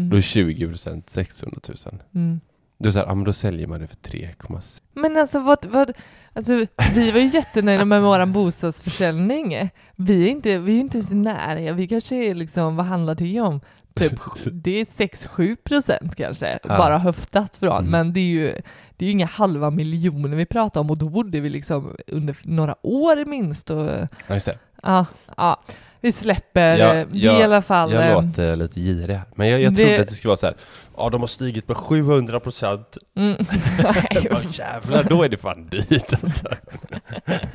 [0.06, 0.22] Mm.
[0.22, 1.76] 20 procent 600 000.
[2.14, 2.40] Mm.
[2.82, 4.80] Är det så här, ja men då säljer man det för 3,6.
[4.94, 5.92] Men alltså vad, vad,
[6.32, 6.52] alltså
[6.94, 9.70] vi var ju jättenöjda med vår bostadsförsäljning.
[9.96, 13.40] Vi är inte, vi är inte så nära, vi kanske är liksom, vad handlar det
[13.40, 13.60] om?
[13.94, 14.12] Typ,
[14.52, 16.78] det är 6-7 procent kanske, Ja.
[16.78, 17.90] bara höftat från, Mm.
[17.90, 18.54] men det är ju
[18.96, 22.36] det är ju inga halva miljoner vi pratar om och då bodde vi liksom under
[22.42, 23.86] några år minst och
[24.26, 24.58] Ja just det.
[24.82, 25.60] Ja, ja
[26.00, 27.92] vi släpper Ja, eh, det jag- i alla fall.
[27.92, 29.24] Jag eh, låter lite girig här.
[29.34, 30.54] Men jag, jag Det- trodde att det skulle vara så här,
[30.96, 32.96] ja de har stigit med 700 procent.
[33.16, 33.36] Mm.
[33.84, 36.46] Nej, Jävlar, då är det fan dyrt alltså.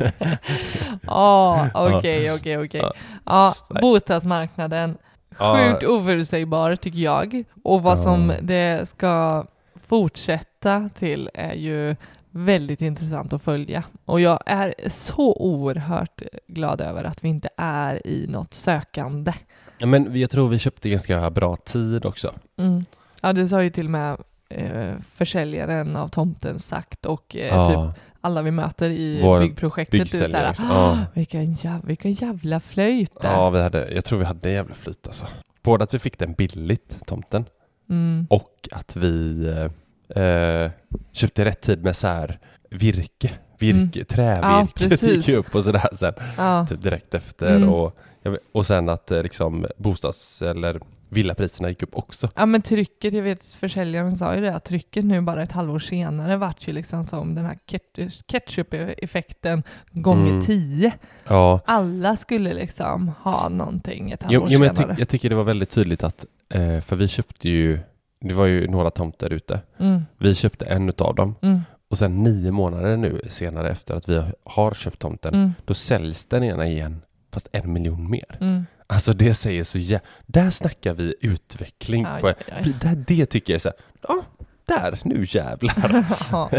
[1.02, 2.82] Ja, okej, okej, okej.
[2.84, 2.94] Ja.
[3.26, 4.98] Ja, bostadsmarknaden,
[5.40, 5.58] Ja.
[5.58, 7.44] sjukt oförutsägbar tycker jag.
[7.64, 8.02] Och vad Ja.
[8.02, 9.46] som det ska
[9.88, 11.96] fortsätta till är ju
[12.32, 13.84] väldigt intressant att följa.
[14.06, 19.34] Och jag är så oerhört glad över att vi inte är i något sökande.
[19.78, 22.34] Ja, men jag tror vi köpte ganska bra tid också.
[22.58, 22.86] Mm.
[23.22, 24.18] Ja, det sa ju till och med
[24.50, 27.70] eh, försäljaren av tomten sagt och eh, Ja.
[27.94, 30.02] typ alla vi möter i Vår byggprojektet.
[30.02, 30.64] du, såhär, också.
[30.64, 30.98] Ja.
[31.14, 33.28] vilken, jävla, vilken jävla flöjt det.
[33.28, 35.26] Ja, vi hade, jag tror vi hade en jävla flyt alltså.
[35.64, 37.46] Både att vi fick den billigt, tomten,
[37.90, 38.28] Mm.
[38.30, 39.72] och att vi eh,
[40.16, 40.72] eh,
[41.12, 42.40] köpte rätt tid med så här
[42.70, 45.04] virke, virke Ja, trävirke precis.
[45.18, 46.68] gick ju upp och sådär sen, Ja.
[46.70, 47.56] typ direkt efter.
[47.56, 47.70] Mm.
[47.70, 52.30] Och, jag och sen att eh, liksom bostads eller villapriserna gick upp också.
[52.36, 55.80] Ja men trycket, jag vet försäljaren sa ju det, att trycket nu bara ett halvår
[55.80, 60.42] senare vart ju liksom som den här ket- ketchup-effekten gånger Mm.
[60.42, 60.92] tio.
[61.28, 64.94] Ja, Alla skulle liksom ha någonting ett halvår jo, jo, men jag, senare.
[64.96, 67.80] tyck, jag tycker det var väldigt tydligt att, eh, för vi köpte ju,
[68.20, 69.60] det var ju några tomter ute.
[69.80, 74.10] mm, Vi köpte en utav dem mm, och sen nio månader nu senare efter att
[74.10, 77.02] vi har köpt tomten, mm, då säljs den ena igen
[77.34, 78.38] fast en miljon mer.
[78.42, 78.66] mm.
[78.90, 80.00] Alltså det säger så jä...
[80.26, 82.06] Där snackar vi utveckling.
[82.06, 82.28] Aj, på...
[82.28, 82.74] aj, aj.
[82.82, 83.78] Det, det tycker jag är så här,
[84.08, 84.24] ja,
[84.66, 86.06] där, nu jävlar.
[86.32, 86.50] ja.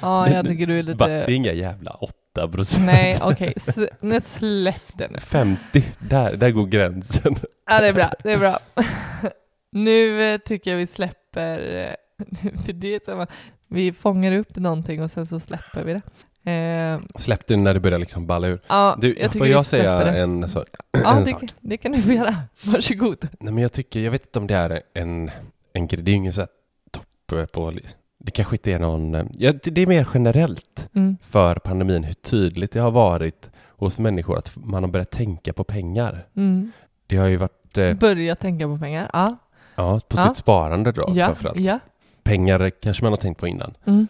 [0.00, 1.06] ja, jag tycker du är lite...
[1.06, 2.86] det är inga jävla 8 procent.
[2.86, 3.54] Nej, okej,
[4.00, 5.18] nu släpp det nu.
[5.18, 7.36] 50, där, där går gränsen.
[7.66, 8.58] Ja, det är bra, det är bra.
[9.72, 12.24] nu eh, tycker jag vi släpper, eh,
[12.64, 13.30] för det är att
[13.68, 16.02] vi fångar upp någonting och sen så släpper vi det.
[16.50, 18.60] Eh, Släpp det när det börjar liksom balla ur.
[18.68, 20.18] ja, Du, jag får jag säga det.
[20.20, 21.42] en, så, Ja, en det, sak?
[21.60, 22.36] det kan du få göra.
[22.66, 23.28] Varsågod.
[23.40, 25.30] Nej men jag tycker, jag vet inte om det är en,
[25.72, 26.46] en grej, det är ingen så
[26.90, 27.72] topp på,
[28.18, 31.16] det kanske inte är någon, eh, ja, det, det är mer generellt Mm.
[31.22, 35.64] för pandemin hur tydligt det har varit hos människor att man har börjat tänka på
[35.64, 36.26] pengar.
[36.36, 36.72] Mm.
[37.06, 39.10] Det har ju varit eh, Börja tänka på pengar.
[39.12, 39.36] Ja,
[39.74, 40.28] ja, på Ja.
[40.28, 41.60] sitt sparande då ja, framförallt.
[41.60, 41.78] ja.
[42.24, 44.06] Pengar kanske man har tänkt på innan, Mm.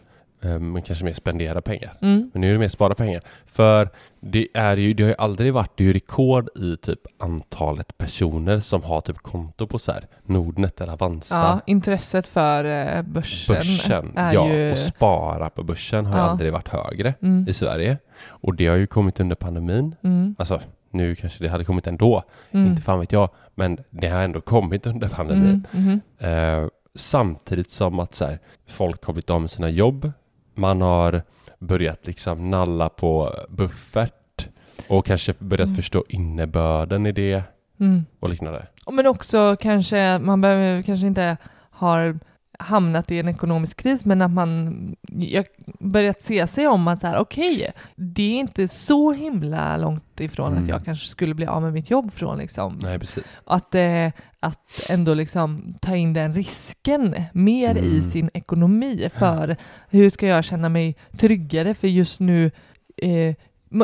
[0.73, 1.93] men kanske mer spendera pengar.
[2.01, 2.31] Mm.
[2.33, 3.23] Men nu är det mer spara pengar.
[3.47, 3.89] För
[4.21, 7.99] det, är ju, det har ju aldrig varit det är ju rekord i typ antalet
[7.99, 11.35] personer som har typ konto på så här Nordnet eller Avanza.
[11.37, 12.65] ja, intresset för
[12.97, 14.73] eh, börsen, Börsen, ja, ju...
[14.73, 16.25] och spara på börsen har Ja.
[16.25, 17.49] aldrig varit högre Mm.
[17.49, 17.99] i Sverige.
[18.29, 19.95] Och det har ju kommit under pandemin.
[20.05, 20.35] Mm.
[20.39, 22.67] Alltså, nu kanske det hade kommit ändå, Mm.
[22.67, 25.67] inte fan vet jag, men det har ändå kommit under pandemin.
[25.73, 25.85] Mm.
[25.85, 26.01] Mhm.
[26.19, 28.39] Eh, samtidigt som att så här,
[28.69, 30.13] folk har blivit av med sina jobb,
[30.55, 31.23] man har
[31.59, 34.47] börjat liksom nalla på buffert
[34.89, 35.77] och kanske börjat Mm.
[35.77, 37.43] förstå innebörden i det
[37.81, 38.05] Mm.
[38.21, 38.67] och liknande.
[38.93, 41.37] Men också kanske, man behöver kanske inte
[41.71, 42.19] har
[42.63, 45.45] hamnat i en ekonomisk kris, men att man jag
[45.81, 50.63] börjat se sig om att okej, det är inte så himla långt ifrån Mm.
[50.63, 52.79] att jag kanske skulle bli av med mitt jobb från liksom.
[52.83, 53.39] Nej, precis.
[53.45, 54.07] Att, eh,
[54.41, 58.11] att ändå liksom ta in den risken mer i Mm.
[58.11, 59.57] sin ekonomi för
[59.91, 62.51] hur ska jag känna mig tryggare för just nu
[62.97, 63.35] eh,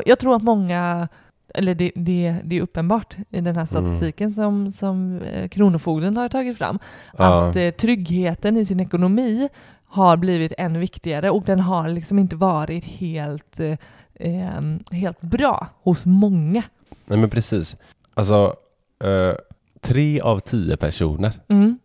[0.06, 1.08] jag tror att många
[1.58, 6.28] eller det, det, det är uppenbart i den här statistiken som, som eh, Kronofogden har
[6.28, 6.78] tagit fram
[7.18, 7.48] Ja.
[7.48, 9.48] att eh, tryggheten i sin ekonomi
[9.84, 14.50] har blivit än viktigare och den har liksom inte varit helt, eh,
[14.90, 16.62] helt bra hos många.
[17.06, 17.76] Nej, men precis.
[18.14, 18.54] Alltså,
[19.04, 19.34] eh,
[19.80, 21.78] tre av tio personer Mm,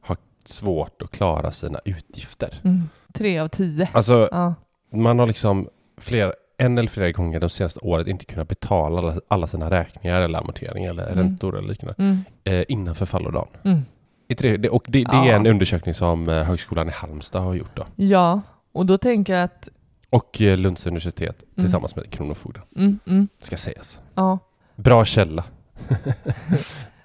[0.45, 2.59] svårt att klara sina utgifter.
[2.63, 2.81] mm.
[3.13, 3.89] Tre av tio.
[3.93, 4.53] Alltså, Ja.
[4.91, 9.47] man har liksom fler, en eller flera gånger de senaste året inte kunnat betala alla,
[9.47, 11.17] sina räkningar eller amorteringar eller Mm.
[11.17, 12.17] räntor eller liknande Mm.
[12.43, 13.47] eh, innan förfallodagen.
[13.63, 13.81] Mm.
[14.27, 15.25] Det, och det, det Ja.
[15.27, 17.85] är en undersökning som eh, Högskolan i Halmstad har gjort då.
[17.95, 19.69] Ja, och då tänker jag att...
[20.09, 21.65] Och eh, Lunds universitet Mm.
[21.65, 23.99] tillsammans med Kronofogden, Mm, mm, ska sägas.
[24.15, 24.39] ja.
[24.75, 25.43] Bra källa.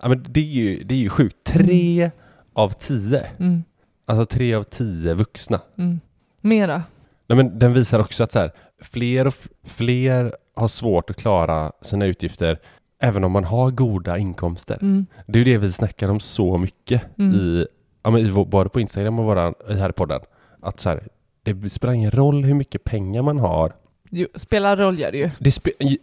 [0.02, 1.36] ja, men det, är ju, det är ju sjukt.
[1.44, 2.10] Tre
[2.52, 3.64] av tio, Mm,
[4.06, 5.60] alltså tre av tio vuxna.
[5.78, 6.00] mm.
[6.40, 6.82] Mera.
[7.26, 11.72] Nej, men den visar också att så här, fler och fler har svårt att klara
[11.80, 12.58] sina utgifter
[13.02, 14.78] även om man har goda inkomster.
[14.80, 17.34] Mm, Det är ju det vi snackar om så mycket Mm.
[17.34, 17.66] i,
[18.02, 20.20] ja, men i, både på Instagram och våran, i här i podden.
[20.62, 21.08] Att så här,
[21.42, 23.72] det spelar ingen roll hur mycket pengar man har.
[24.10, 25.30] jo, spelar roll gör det ju.
[25.38, 25.58] Det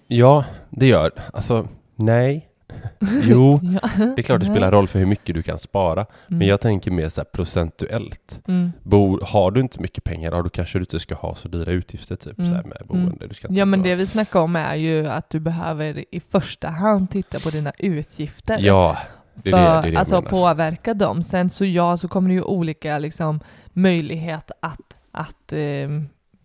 [0.08, 1.12] ja, det gör.
[1.34, 2.48] Alltså, nej.
[3.24, 3.90] Jo, ja.
[4.16, 6.02] det är klart det spelar roll för hur mycket du kan spara.
[6.02, 6.38] Mm.
[6.40, 8.42] Men jag tänker mer så procentuellt.
[8.48, 8.72] Mm.
[8.84, 12.16] Bo, har du inte mycket pengar, då kanske du inte ska ha så dyra utgifter
[12.16, 12.52] typ Mm.
[12.52, 13.28] så med boende.
[13.28, 16.20] Du ska Ja men ha- det vi snackar om är ju att du behöver i
[16.20, 18.58] första hand titta på dina utgifter.
[18.62, 18.98] Ja,
[19.34, 20.30] det är för det, det, är det jag alltså menar.
[20.30, 21.24] påverka dem.
[21.24, 23.40] Sen så ja, så kommer det ju olika liksom
[23.74, 25.90] möjlighet att, att eh,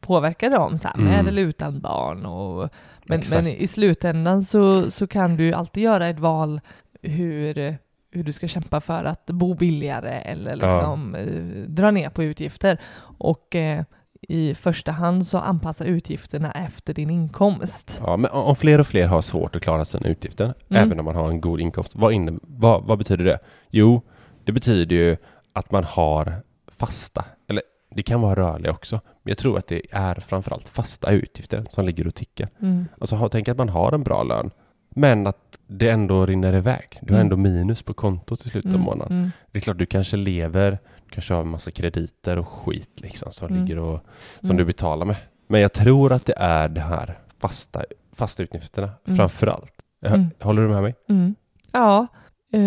[0.00, 1.26] påverka dem så här, med Mm.
[1.28, 2.26] eller utan barn.
[2.26, 2.68] Och,
[3.04, 6.60] men, men i slutändan så, så kan du ju alltid göra ett val
[7.02, 7.76] hur,
[8.10, 10.74] hur du ska kämpa för att bo billigare eller Ja.
[10.76, 12.80] liksom eh, dra ner på utgifter.
[13.18, 13.84] Och eh,
[14.28, 18.00] i första hand så anpassa utgifterna efter din inkomst.
[18.04, 20.82] Ja, men om fler och fler har svårt att klara sina utgifter, Mm.
[20.86, 23.38] även om man har en god inkomst, vad, inne, vad, vad betyder det?
[23.70, 24.00] Jo,
[24.44, 25.16] det betyder ju
[25.52, 29.82] att man har fasta, eller det kan vara rörliga också, men jag tror att det
[29.90, 32.48] är framförallt fasta utgifter som ligger och tickar.
[32.62, 32.86] Mm.
[33.00, 34.50] Alltså tänk att man har en bra lön,
[34.94, 36.98] men att det ändå rinner iväg.
[37.02, 37.26] Du har Mm.
[37.26, 39.16] ändå minus på kontot i slutet av Mm, månaden.
[39.18, 40.70] mm, Det är klart, du kanske lever,
[41.06, 43.60] du kanske har en massa krediter och skit liksom som Mm.
[43.64, 44.00] ligger och
[44.40, 44.56] som Mm.
[44.56, 45.16] du betalar med.
[45.46, 49.16] Men jag tror att det är det här fasta, fasta utgifterna Mm.
[49.16, 49.74] framför allt.
[50.06, 50.26] Mm.
[50.40, 50.94] Håller du med mig?
[51.72, 52.06] Ja,
[52.52, 52.60] eh,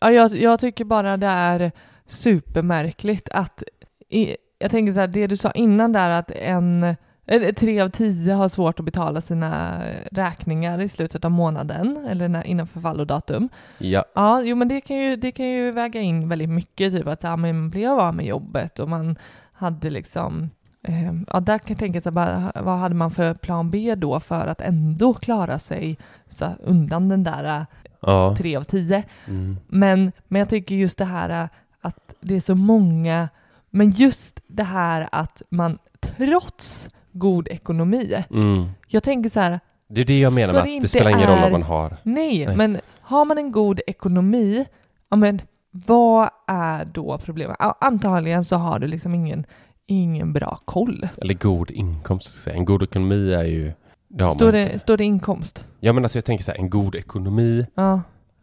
[0.00, 1.72] ja jag, jag tycker bara det är
[2.06, 3.62] supermärkligt att,
[4.08, 6.96] i, jag tänker så här, det du sa innan där att en,
[7.26, 12.28] eller tre av tio har svårt att betala sina räkningar i slutet av månaden eller
[12.28, 13.48] när, innan förfallodatum.
[13.78, 14.04] Ja.
[14.14, 17.22] Ja, jo men det kan ju, det kan ju väga in väldigt mycket, typ att
[17.22, 19.16] ja, man blev av med jobbet och man
[19.52, 20.50] hade liksom
[20.82, 24.20] eh, Ja, där kan jag tänka sig, bara, vad hade man för plan B då
[24.20, 25.98] för att ändå klara sig
[26.28, 27.64] så, undan den där eh,
[28.00, 28.36] ja.
[28.38, 29.02] tre av tio?
[29.26, 29.56] Mm.
[29.68, 31.48] Men, men jag tycker just det här eh,
[31.80, 33.28] att det är så många,
[33.72, 38.68] men just det här att man trots god ekonomi, Mm.
[38.88, 41.38] jag tänker så här, Det är det jag menar med att det spelar ingen roll
[41.38, 41.96] är- om man har.
[42.02, 42.56] nej, Nej.
[42.56, 44.64] men har man en god ekonomi,
[45.10, 47.56] ja men vad är då problemet?
[47.80, 49.44] Antagligen så har du liksom ingen,
[49.86, 51.08] ingen bra koll.
[51.16, 52.26] Eller god inkomst.
[52.26, 52.56] ska jag säga.
[52.56, 53.72] En god ekonomi är ju...
[54.08, 55.64] Det Står det, står det inkomst?
[55.80, 58.00] Ja men alltså jag tänker så här, en god ekonomi, Ja,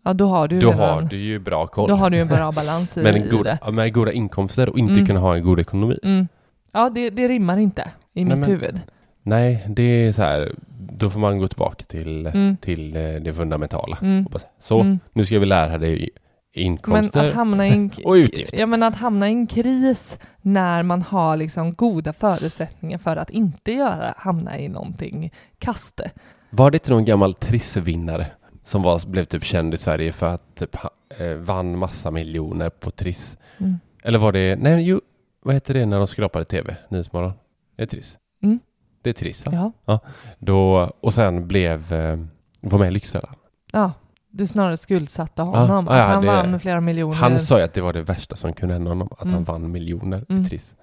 [0.09, 1.89] ja då har du då redan, har du ju bra koll.
[1.89, 3.71] då har du en bra balans i, men en i god, det.
[3.71, 5.05] med goda inkomster och inte Mm.
[5.05, 5.97] kunna ha en god ekonomi.
[6.03, 6.27] Mm.
[6.71, 7.81] Ja, det, det rimmar inte
[8.13, 8.79] i Nej, mitt men- huvud.
[9.23, 10.51] Nej, det är så här,
[10.93, 12.57] då får man gå tillbaka till, Mm.
[12.57, 13.97] till eh, det fundamentala.
[14.01, 14.25] Mm.
[14.61, 14.99] Så, Mm.
[15.13, 16.09] nu ska vi lära dig
[16.55, 18.59] Men inkomster att hamna i en, och utgifter.
[18.59, 23.29] ja, men att hamna i en kris när man har liksom goda förutsättningar för att
[23.29, 26.11] inte göra, hamna i någonting kaste.
[26.49, 28.27] Var det inte någon gammal trissvinnare
[28.69, 30.75] som var, blev typ känd i Sverige för att typ,
[31.17, 33.37] eh, vann massa miljoner på Triss?
[33.57, 33.79] Mm.
[34.03, 35.01] Eller var det, nej jo,
[35.43, 36.75] vad heter det när de skrapade tv?
[36.89, 37.31] Nyhetsmorgon?
[37.77, 38.17] Är det Triss?
[38.43, 38.59] Mm.
[39.01, 39.71] Det är Triss va?
[39.85, 39.99] Ja.
[40.39, 42.19] Då, och sen blev, eh,
[42.61, 43.35] var med i Lyxfällan.
[43.71, 43.91] ja,
[44.31, 45.87] det snarare skuldsatte honom.
[45.89, 47.15] Ja, ja, att han det- vann flera miljoner.
[47.15, 49.43] Han sa ju att det var det värsta som kunde hända honom, att han Mm.
[49.43, 50.41] vann miljoner Mm.
[50.41, 50.75] i Triss.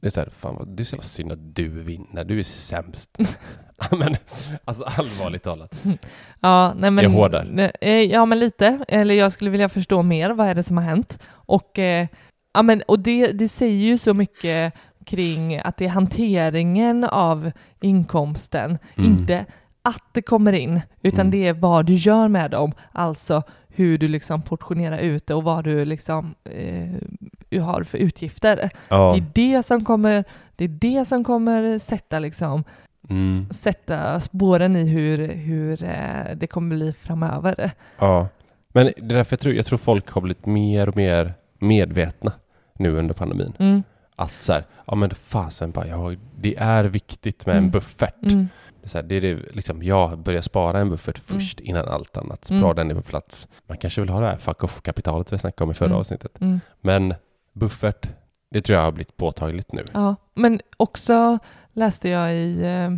[0.00, 2.38] Det är så här, fan vad, det är så jävla synd att du vinner, du
[2.38, 3.18] är sämst.
[3.90, 4.16] men
[4.64, 5.74] alltså allvarligt talat.
[6.40, 7.48] Ja, nej men, Jag hårdar.
[7.52, 8.84] nej, eh, Ja, men lite.
[8.88, 10.30] Eller jag skulle vilja förstå mer.
[10.30, 11.18] Vad är det som har hänt?
[11.30, 12.06] Och, eh,
[12.54, 14.72] ja, men, och det, det säger ju så mycket
[15.06, 19.10] kring att det är hanteringen av inkomsten, Mm.
[19.12, 19.46] inte
[19.82, 21.30] att det kommer in, utan Mm.
[21.30, 22.72] det är vad du gör med dem.
[22.92, 23.42] Alltså
[23.78, 28.70] hur du liksom portionerar ut det och vad du liksom eh, har för utgifter.
[28.88, 29.12] Ja.
[29.12, 30.24] Det är det som kommer,
[30.56, 32.64] det är det som kommer sätta liksom
[33.10, 33.50] Mm.
[33.50, 37.70] sätta spåren i hur, hur eh, det kommer bli framöver.
[37.98, 38.28] Ja,
[38.68, 42.32] men det är därför jag tror, jag tror folk har blivit mer och mer medvetna
[42.78, 43.52] nu under pandemin.
[43.58, 43.82] Mm.
[44.16, 47.70] Att så här, ja men fasen bara, ja, det är viktigt med en Mm.
[47.70, 48.22] buffert.
[48.32, 48.48] Mm.
[48.82, 51.40] Det är här, det är det, liksom, jag börjar spara en buffert Mm.
[51.40, 52.44] först innan allt annat.
[52.44, 52.62] Så Mm.
[52.62, 53.48] bra den är på plats.
[53.68, 55.98] Man kanske vill ha det här fuck off-kapitalet vi snackade om i förra Mm.
[55.98, 56.40] avsnittet.
[56.40, 56.60] Mm.
[56.80, 57.14] Men
[57.52, 58.08] buffert,
[58.50, 59.84] det tror jag har blivit påtagligt nu.
[59.92, 61.38] Ja, men också
[61.72, 62.90] läste jag i, eh,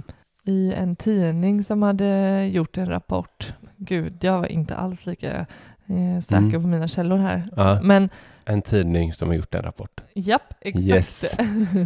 [0.53, 3.55] i en tidning som hade gjort en rapport.
[3.77, 5.47] Gud, jag var inte alls lika
[6.23, 6.63] säker Mm.
[6.63, 7.49] på mina källor här.
[7.57, 8.09] Ja, Men
[8.45, 10.01] en tidning som har gjort en rapport.
[10.15, 10.85] Japp, exakt.
[10.87, 11.37] Yes.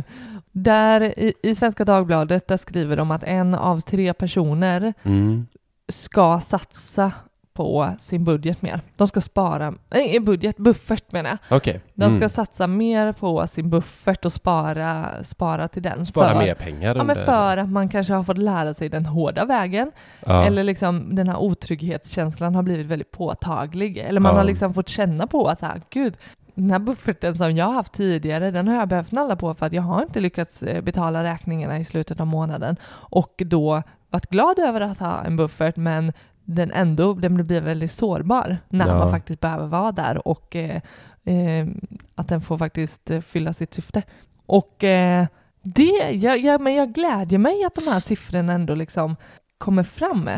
[0.53, 5.47] där i, i Svenska Dagbladet där skriver de att en av tre personer Mm.
[5.89, 7.13] ska satsa
[7.55, 8.81] på sin budget mer.
[8.97, 11.57] De ska spara, nej budget, buffert menar jag.
[11.57, 11.81] Okej.
[11.95, 12.29] De ska Mm.
[12.29, 16.07] satsa mer på sin buffert och spara, spara till den.
[16.07, 19.07] Spara för, mer pengar Ja, men för att man kanske har fått lära sig den
[19.07, 19.93] hårda vägen.
[20.27, 20.45] Ja.
[20.45, 23.99] Eller liksom den här otrygghetskänslan har blivit väldigt påtaglig.
[23.99, 24.39] Eller man Ja.
[24.39, 26.17] har liksom fått känna på att, ah, gud,
[26.55, 29.67] den här bufferten som jag har haft tidigare, den har jag behövt nalla på för
[29.67, 32.77] att jag har inte lyckats eh, betala räkningarna i slutet av månaden.
[32.93, 36.13] Och då varit glad över att ha en buffert, men
[36.45, 38.99] den ändå den blir väldigt sårbar när Ja.
[38.99, 40.81] man faktiskt behöver vara där och eh,
[41.25, 41.67] eh,
[42.15, 44.03] att den får faktiskt eh, fylla sitt syfte.
[44.47, 45.27] Och eh,
[45.63, 49.17] det, jag, jag, men jag glädjer mig att de här siffrorna ändå liksom
[49.59, 50.31] kommer fram.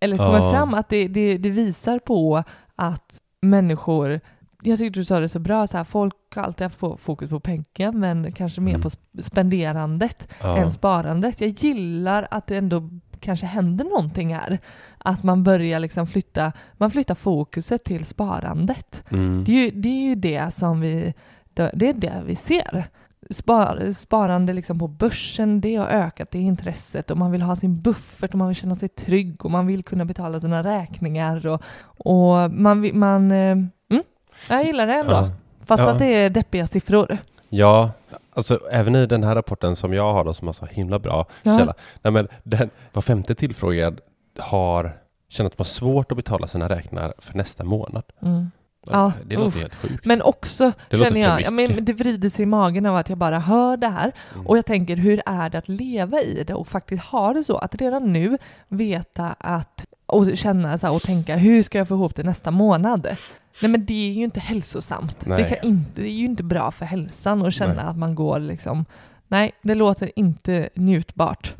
[0.00, 0.50] Eller kommer Ja.
[0.52, 2.42] fram att det, det, det visar på
[2.76, 4.20] att människor
[4.62, 7.30] jag tyckte du sa det så bra, så här, folk har alltid haft på, fokus
[7.30, 8.82] på pengar men kanske mer Mm.
[8.82, 10.56] på sp- spenderandet Ja.
[10.56, 11.40] än sparandet.
[11.40, 12.88] Jag gillar att det ändå
[13.20, 14.58] kanske händer någonting här.
[14.98, 19.02] Att man börjar liksom flytta, man flyttar fokuset till sparandet.
[19.10, 19.44] Mm.
[19.44, 21.14] Det är ju det, är ju det som vi,
[21.54, 22.84] det är det vi ser.
[23.30, 27.80] Spar, sparande liksom på börsen, det har ökat det intresset och man vill ha sin
[27.80, 31.62] buffert och man vill känna sig trygg och man vill kunna betala sina räkningar och,
[31.86, 33.50] och man, man eh,
[33.90, 34.02] mm,
[34.48, 35.12] jag gillar det ändå.
[35.12, 35.30] Ja.
[35.64, 35.90] Fast Ja.
[35.90, 37.18] att det är deppiga siffror.
[37.48, 37.90] Ja,
[38.34, 41.26] alltså även i den här rapporten som jag har då, som har så himla bra
[41.42, 41.58] Ja.
[41.58, 41.74] källa.
[42.02, 44.00] Nej, men den, var femte tillfrågad
[44.38, 44.92] har
[45.28, 48.04] känner att de har svårt att betala sina räkningar för nästa månad.
[48.22, 48.50] Mm.
[48.86, 49.58] Ja, det låter uff.
[49.60, 50.04] helt sjukt.
[50.04, 53.18] Men också Det känner jag, ja, men det vrider sig i magen av att jag
[53.18, 54.46] bara hör det här Mm.
[54.46, 57.56] och jag tänker hur är det att leva i det och faktiskt ha det så
[57.56, 58.38] att redan nu
[58.68, 62.50] veta att och känna så här, och tänka hur ska jag få ihop det nästa
[62.50, 63.16] månad?
[63.62, 65.20] Nej men det är ju inte hälsosamt.
[65.20, 65.58] Det, Nej.
[65.60, 67.84] kan inte, det är ju inte bra för hälsan att känna Nej.
[67.84, 68.84] att man går liksom
[69.30, 71.54] Nej, det låter inte njutbart.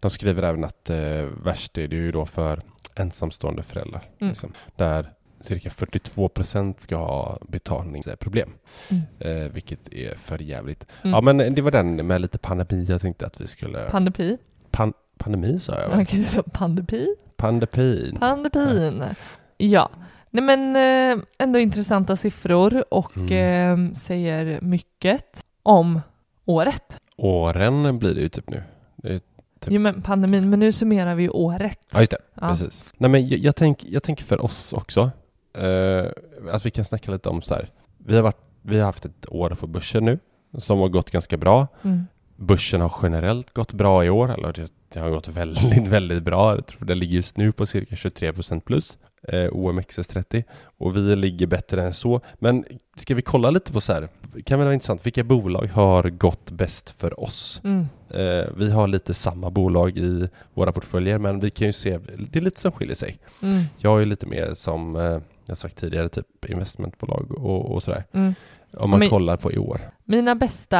[0.00, 0.98] De skriver även att eh,
[1.44, 2.62] värst är det ju då för
[2.94, 4.02] ensamstående föräldrar.
[4.18, 4.28] Mm.
[4.28, 8.50] Liksom, där cirka 42 procent ska ha betalningsproblem.
[8.90, 9.02] Mm.
[9.18, 10.86] Eh, vilket är för jävligt.
[11.02, 11.14] Mm.
[11.14, 13.90] Ja men det var den med lite pandemi jag tänkte att vi skulle...
[13.90, 14.38] Pandemi?
[14.70, 17.14] Pan, pandemi sa jag Man kan säga pandemi?
[17.40, 18.16] Pandepin.
[18.20, 19.04] Pandepin.
[19.56, 19.90] Ja.
[20.30, 23.88] Nej men eh, ändå intressanta siffror och Mm.
[23.90, 26.00] eh, säger mycket om
[26.44, 26.96] året.
[27.16, 28.62] Åren blir det ju typ nu.
[29.60, 29.72] Typ.
[29.72, 31.78] Jo men pandemin, men nu summerar vi ju året.
[31.92, 32.48] ja just det, Ja.
[32.48, 32.84] precis.
[32.98, 35.10] Nej men jag, jag, tänk, jag tänker för oss också.
[35.58, 36.04] Eh,
[36.52, 37.70] att vi kan snacka lite om så här.
[37.98, 40.18] Vi har, varit, vi har haft ett år på börsen nu
[40.58, 41.66] som har gått ganska bra.
[41.82, 42.06] Mm.
[42.40, 46.54] Börsen har generellt gått bra i år, eller det, har gått väldigt, väldigt bra.
[46.54, 48.98] Jag tror det ligger just nu på cirka 23% plus,
[49.28, 50.44] eh, OMXS30.
[50.78, 52.20] Och vi ligger bättre än så.
[52.34, 52.64] Men
[52.96, 54.08] ska vi kolla lite på så här,
[54.44, 57.60] kan väl vara intressant, vilka bolag har gått bäst för oss?
[57.64, 57.86] Mm.
[58.10, 62.38] Eh, vi har lite samma bolag i våra portföljer, men vi kan ju se, det
[62.38, 63.18] är lite som skiljer sig.
[63.42, 63.62] Mm.
[63.78, 68.04] Jag är lite mer som, eh, jag sagt tidigare, typ investmentbolag och, och sådär.
[68.12, 68.34] Mm.
[68.76, 69.80] Om man Men- kollar på i år.
[70.04, 70.78] Mina bästa,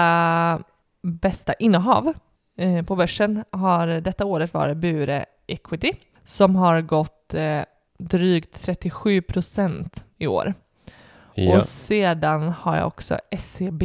[1.02, 2.12] bästa innehav
[2.58, 5.92] eh, på börsen har detta året varit Bure Equity
[6.24, 7.62] som har gått eh,
[7.98, 10.54] drygt 37 procent i år.
[11.34, 11.58] Ja.
[11.58, 13.82] Och sedan har jag också SEB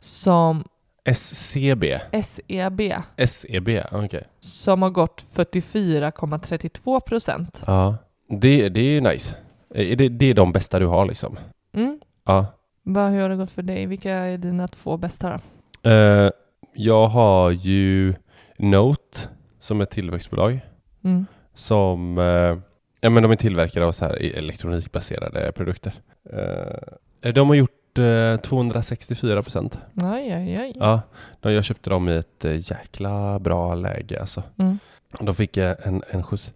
[0.00, 0.64] som
[1.04, 2.80] SCB, SEB
[3.28, 4.24] SEB, okej.
[4.40, 7.62] som har gått 44,32 procent.
[7.66, 7.96] Ja,
[8.28, 9.36] det, det är ju nice.
[9.74, 11.38] Eh, Det, det är de bästa du har liksom.
[11.72, 12.00] Mm.
[12.24, 12.46] Ja.
[12.82, 13.86] Vad, hur har det gått för dig?
[13.86, 15.40] Vilka är dina två bästa
[15.82, 15.90] då?
[15.90, 16.30] Eh,
[16.78, 18.14] jag har ju
[18.58, 19.18] Note
[19.58, 20.60] som är ett tillväxtbolag
[21.04, 21.26] Mm.
[21.54, 22.58] som, eh,
[23.00, 25.92] ja men de är tillverkare av så här elektronikbaserade produkter.
[27.22, 29.78] Eh, de har gjort eh, 264 procent.
[29.94, 30.72] Oj, oj, oj.
[30.74, 31.00] Ja,
[31.40, 34.42] de- jag köpte dem i ett eh, jäkla bra läge alltså.
[34.58, 34.78] Mm.
[35.20, 36.52] De fick eh, en, en skjuts,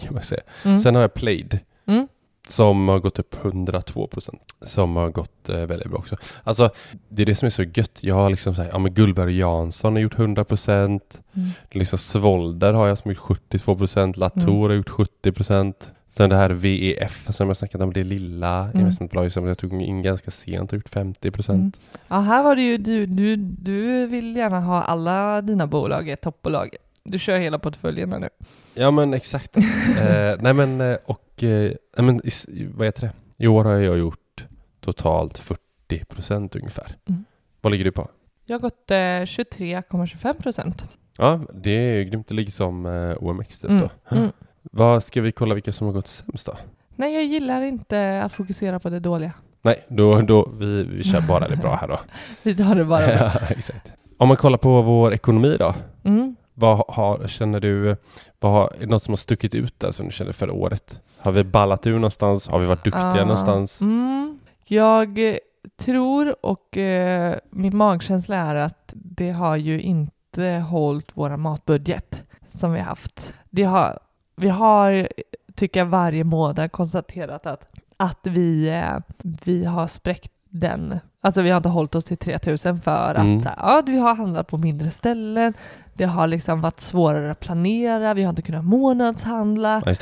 [0.00, 0.40] kan man säga.
[0.64, 0.78] Mm.
[0.78, 2.08] Sen har jag Played Mm.
[2.50, 4.40] Som har gått upp 102 procent.
[4.64, 6.16] Som har gått eh, väldigt bra också.
[6.44, 6.70] Alltså,
[7.08, 7.98] det är det som är så gött.
[8.02, 11.20] Jag har liksom så här, ja men Gullberg Jansson har gjort 100 procent.
[11.34, 11.48] Mm.
[11.70, 14.16] Liksom Svolder har jag som gjort 72 procent.
[14.16, 14.62] Latour Mm.
[14.70, 15.92] har gjort 70 procent.
[16.08, 18.80] Sen det här VEF som jag snackat om, det lilla Mm.
[18.80, 21.80] investmentbolaget som jag tog in ganska sent har gjort 50 procent.
[22.08, 26.10] Ja, här var det ju du, du, du vill gärna ha alla dina bolag i
[26.10, 26.68] ett toppbolag.
[27.04, 28.28] Du kör hela portföljen nu.
[28.74, 29.56] Ja men exakt.
[29.56, 29.62] eh,
[30.40, 32.30] nej men eh, och, eh, nej, men i,
[32.74, 33.12] vad heter det?
[33.44, 34.46] I år har jag gjort
[34.80, 36.96] totalt 40 procent ungefär.
[37.08, 37.24] Mm.
[37.60, 38.08] Vad ligger du på?
[38.44, 40.84] Jag har gått eh, 23,25 procent.
[41.18, 42.28] Ja, det är ju grymt.
[42.28, 44.16] Det ligger som eh, OMX typ Mm, då.
[44.16, 44.30] mm.
[44.62, 46.56] Vad ska vi kolla vilka som har gått sämst då?
[46.96, 49.32] Nej, jag gillar inte att fokusera på det dåliga.
[49.62, 52.00] Nej, då, då vi, vi kör bara det bra här då.
[52.42, 53.16] Vi tar det bara bra.
[53.40, 53.92] ja, exakt.
[54.16, 55.74] Om man kollar på vår ekonomi då.
[56.04, 56.36] Mm.
[56.60, 57.96] Vad har, känner du,
[58.40, 61.00] vad har, är det något som har stuckit ut där som du känner förra året?
[61.18, 62.48] Har vi ballat ur någonstans?
[62.48, 63.80] Har vi varit duktiga Ah, någonstans?
[63.80, 64.38] Mm.
[64.64, 65.38] Jag
[65.78, 72.72] tror och eh, min magkänsla är att det har ju inte hållit våra matbudget som
[72.72, 73.34] vi haft.
[73.50, 73.98] Det har,
[74.36, 75.08] vi har,
[75.54, 80.98] tycker jag, varje månad konstaterat att, att vi, eh, vi har spräckt den.
[81.20, 83.38] Alltså vi har inte hållit oss till 3000 för Mm.
[83.38, 85.54] att här, ja, vi har handlat på mindre ställen.
[86.00, 88.14] Det har liksom varit svårare att planera.
[88.14, 89.94] Vi har inte kunnat månadshandla Ja,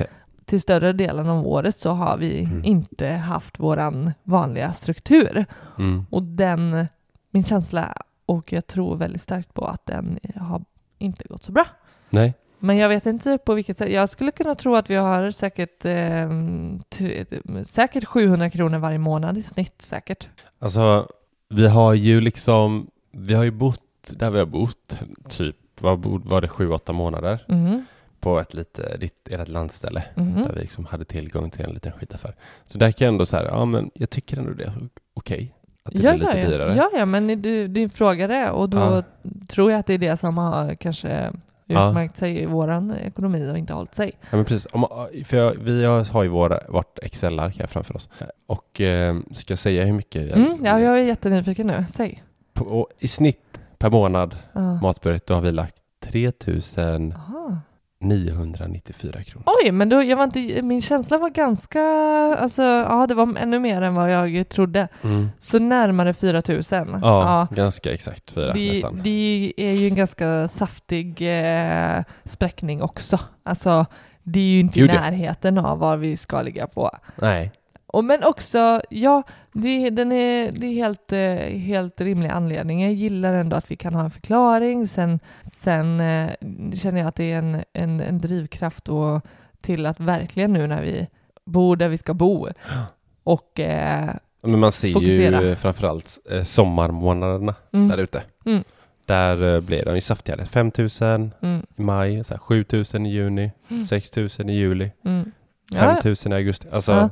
[0.44, 2.64] till större delen av året så har vi Mm.
[2.64, 5.46] inte haft våran vanliga struktur.
[5.78, 6.07] Mm.
[6.11, 6.86] Och den,
[7.30, 7.94] min känsla,
[8.26, 10.64] och jag tror väldigt starkt på att den har
[10.99, 11.66] inte gått så bra.
[12.11, 12.34] Nej.
[12.59, 13.90] Men jag vet inte på vilket sätt.
[13.92, 16.30] Jag skulle kunna tro att vi har säkert, eh,
[16.88, 17.24] tre,
[17.64, 20.28] säkert 700 kronor varje månad i snitt säkert.
[20.59, 21.07] Alltså,
[21.49, 23.82] vi har ju liksom, vi har ju bott
[24.16, 27.85] där vi har bott, typ, vad var det sju, åtta månader Mhm,
[28.20, 30.03] på ett lite, ditt, ert landställe.
[30.14, 30.43] mhm.
[30.43, 32.35] Där vi liksom hade tillgång till en liten skitaffär.
[32.64, 34.72] Så där kan jag ändå så här, ja men jag tycker ändå det är
[35.14, 35.55] okej.
[35.83, 36.74] Att det Ja, blir lite ja, dyrare.
[36.76, 39.03] ja, ja, men du, du frågar det och då Ja.
[39.49, 41.33] tror jag att det är det som har kanske
[41.70, 41.89] Ja.
[41.89, 44.12] utmärkt sig i våran ekonomi och inte hållit sig.
[44.20, 44.66] Ja, men precis.
[44.72, 44.87] Om,
[45.24, 48.09] för jag, vi har ju våra, vårt Excel-ark här framför oss.
[48.47, 50.33] Och eh, ska jag säga hur mycket?
[50.35, 51.85] Mm, ja, jag är jättenyfiken nu.
[51.91, 52.22] Säg.
[52.53, 54.74] på, I snitt per månad Ja.
[54.74, 56.33] matbudget, då har vi lagt 3
[57.16, 57.59] Aha.
[58.01, 59.45] 994 kronor.
[59.47, 61.83] Oj, men då, jag var inte, min känsla var ganska,
[62.39, 64.89] alltså ja det var ännu mer än vad jag trodde.
[65.03, 65.29] Mm.
[65.39, 66.62] Så närmare 4 000.
[67.03, 69.01] Ja, ganska exakt fyra det, nästan.
[69.05, 73.20] det är ju en ganska saftig eh, spräckning också.
[73.43, 73.87] Alltså
[74.22, 74.93] det är ju inte i ja.
[74.93, 76.91] närheten av vad vi ska ligga på.
[77.16, 77.53] Nej.
[77.93, 79.22] Och men också, ja,
[79.53, 82.82] det, den är, det är helt, eh, helt rimlig anledning.
[82.82, 84.89] Jag gillar ändå att vi kan ha en förklaring.
[84.89, 85.20] Sen,
[85.61, 86.30] sen eh,
[86.74, 89.20] känner jag att det är en, en, en drivkraft och
[89.61, 91.07] till att verkligen nu när vi
[91.45, 92.49] bor där vi ska bo
[93.24, 94.11] och eh,
[94.43, 95.57] Men man ser ju Fokusera.
[95.57, 98.22] framförallt eh, sommarmånaderna mm, där ute.
[98.47, 98.64] Mm.
[99.07, 100.45] Där blir de ju saftigare.
[100.45, 102.64] 5 000 mm, i maj, så här, 7
[102.95, 103.86] 000 i juni, Mm.
[103.86, 105.24] 6 000 i juli, mm.
[105.24, 106.68] 5 Ja, 000 i augusti.
[106.72, 107.11] Alltså, Ja.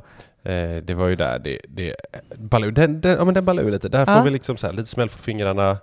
[0.51, 1.95] Eh, det var ju där det, det
[2.37, 2.71] ballar.
[2.71, 3.89] Den, den, ja, men den ballar ur lite.
[3.89, 4.05] Där Ja.
[4.17, 5.69] får vi liksom så här, lite smäll på fingrarna.
[5.71, 5.77] Eh,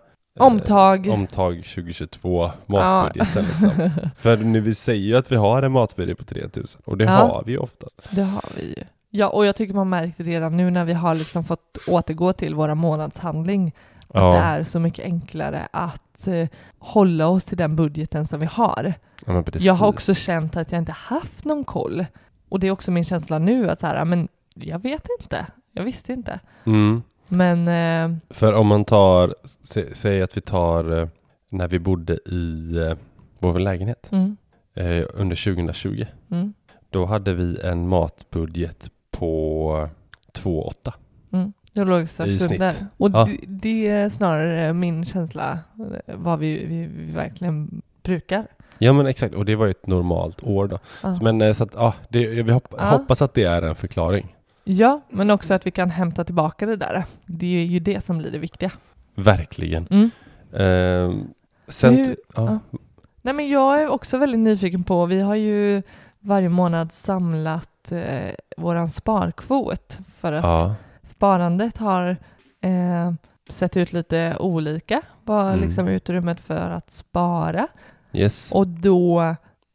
[0.46, 1.08] Omtag.
[1.08, 3.90] omtag 2022, matbudgeten liksom.
[4.18, 7.10] För nu, vi säger ju att vi har en matbudget på 3000 och det Ja.
[7.10, 8.00] har vi ju oftast.
[8.10, 8.84] Det har vi ju.
[9.10, 12.54] Ja, och jag tycker man märkte redan nu när vi har liksom fått återgå till
[12.54, 13.74] våra månadshandling
[14.08, 14.32] att Ja.
[14.32, 16.48] det är så mycket enklare att eh,
[16.78, 18.94] hålla oss till den budgeten som vi har.
[19.26, 19.42] Ja.
[19.58, 22.04] Jag har också känt att jag inte haft någon koll.
[22.48, 25.46] Och det är också min känsla nu att så här, men jag vet inte.
[25.72, 26.40] Jag visste inte.
[26.66, 27.02] Mm.
[27.28, 31.09] Men eh, För om man tar, sä, säg att vi tar eh,
[31.48, 32.96] när vi bodde i eh,
[33.38, 34.36] vår lägenhet mm,
[34.74, 36.05] eh, under 2020.
[36.30, 36.55] mm,
[36.90, 39.88] Då hade vi en matbudget på
[40.32, 40.92] 2,8.
[41.32, 41.52] mm.
[41.72, 42.74] jag låg I strax under.
[42.96, 43.24] Och Ja.
[43.24, 45.59] det, det är snarare min känsla
[46.07, 48.46] eh, vad vi, vi, vi verkligen brukar.
[48.78, 50.78] Ja men exakt, och det var ju ett normalt år då.
[51.02, 51.14] Ja.
[51.14, 52.84] Så, men så att, ja, det, vi hopp, Ja.
[52.84, 54.34] hoppas att det är en förklaring.
[54.64, 57.04] Ja, men också att vi kan hämta tillbaka det där.
[57.26, 58.70] Det är ju det som blir det viktiga.
[59.14, 59.86] Verkligen.
[59.90, 60.10] Mm.
[60.56, 61.28] Ehm,
[61.68, 62.58] sen, Hur- ja.
[62.70, 62.78] ja.
[63.22, 65.82] Nej, men jag är också väldigt nyfiken på, vi har ju
[66.20, 70.74] varje månad samlat eh, våran sparkvot för att Ja.
[71.02, 72.16] sparandet har
[72.60, 73.12] eh,
[73.48, 75.60] sett ut lite olika, vad Mm.
[75.60, 77.68] liksom utrymmet för att spara.
[78.12, 78.52] Yes.
[78.52, 79.20] Och då,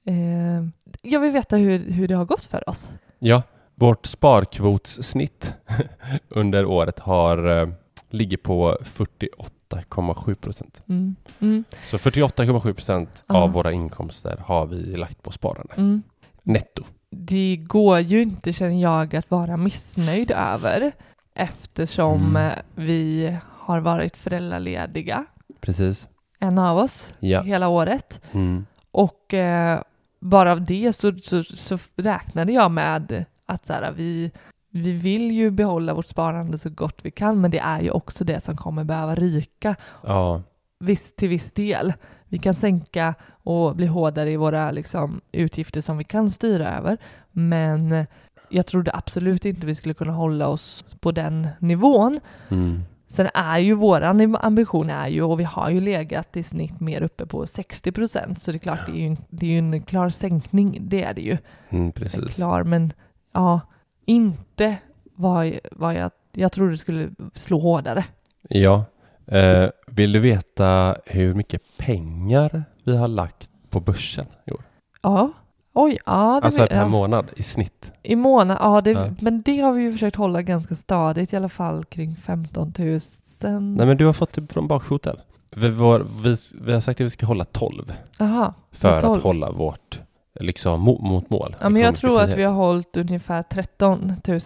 [0.05, 0.63] eh,
[1.01, 2.89] jag vill veta hur, hur det har gått för oss.
[3.19, 3.43] Ja,
[3.79, 5.53] vårt sparkvotssnitt
[6.29, 7.69] under året har, eh,
[8.09, 10.83] ligger på 48,7 procent.
[10.89, 11.15] Mm.
[11.39, 11.63] Mm.
[11.85, 15.73] Så 48,7 procent av våra inkomster har vi lagt på sparande.
[15.77, 16.03] Mm.
[16.43, 16.83] Netto.
[17.11, 20.91] det går ju inte, känner jag, att vara missnöjd över
[21.35, 22.35] eftersom Mm.
[22.51, 25.25] eh, vi har varit föräldralediga,
[25.61, 26.07] Precis.
[26.39, 27.41] en av oss, Ja.
[27.41, 28.21] hela året.
[28.31, 28.65] Mm.
[28.91, 29.81] Och eh,
[30.19, 34.31] bara av det så, så, så räknade jag med att så här, vi,
[34.71, 38.23] vi vill ju behålla vårt sparande så gott vi kan, men det är ju också
[38.23, 40.41] det som kommer behöva ryka Ja.
[40.79, 41.93] viss, till viss del.
[42.25, 46.97] Vi kan sänka och bli hårdare i våra liksom, utgifter som vi kan styra över,
[47.31, 48.05] men
[48.49, 52.19] jag trodde absolut inte vi skulle kunna hålla oss på den nivån.
[52.49, 52.81] Mm.
[53.07, 57.01] Sen är ju våran ambition är ju, och vi har ju legat i snitt mer
[57.01, 59.57] uppe på 60 procent, så det är klart det är, ju, en- det är ju
[59.59, 61.37] en klar sänkning, det är det ju.
[61.69, 62.35] Mm, precis.
[62.35, 62.91] klar, men
[63.39, 63.59] ja,
[64.05, 64.77] inte
[65.15, 68.05] vad, vad jag, jag trodde det skulle slå hårdare.
[68.49, 68.83] Ja.
[69.27, 74.61] Eh, vill du veta hur mycket pengar vi har lagt på börsen i år?
[75.01, 75.31] Ja,
[75.73, 76.87] oj, ja, det Alltså per ja.
[76.87, 77.91] månad i snitt.
[78.03, 79.09] I månad, ja, det, Ja.
[79.19, 82.99] men det har vi ju försökt hålla ganska stadigt, i alla fall kring 15 000.
[83.41, 85.17] Nej men du har fått det från bakfoten.
[85.55, 89.13] Vi, var, vi, vi har sagt att vi ska hålla 12 Jaha, för 12.
[89.17, 89.99] att hålla vårt
[90.39, 91.55] liksom mo, mot mål.
[91.61, 92.37] Ja, men jag tror att frihet.
[92.39, 94.39] vi har hållit ungefär 13 000.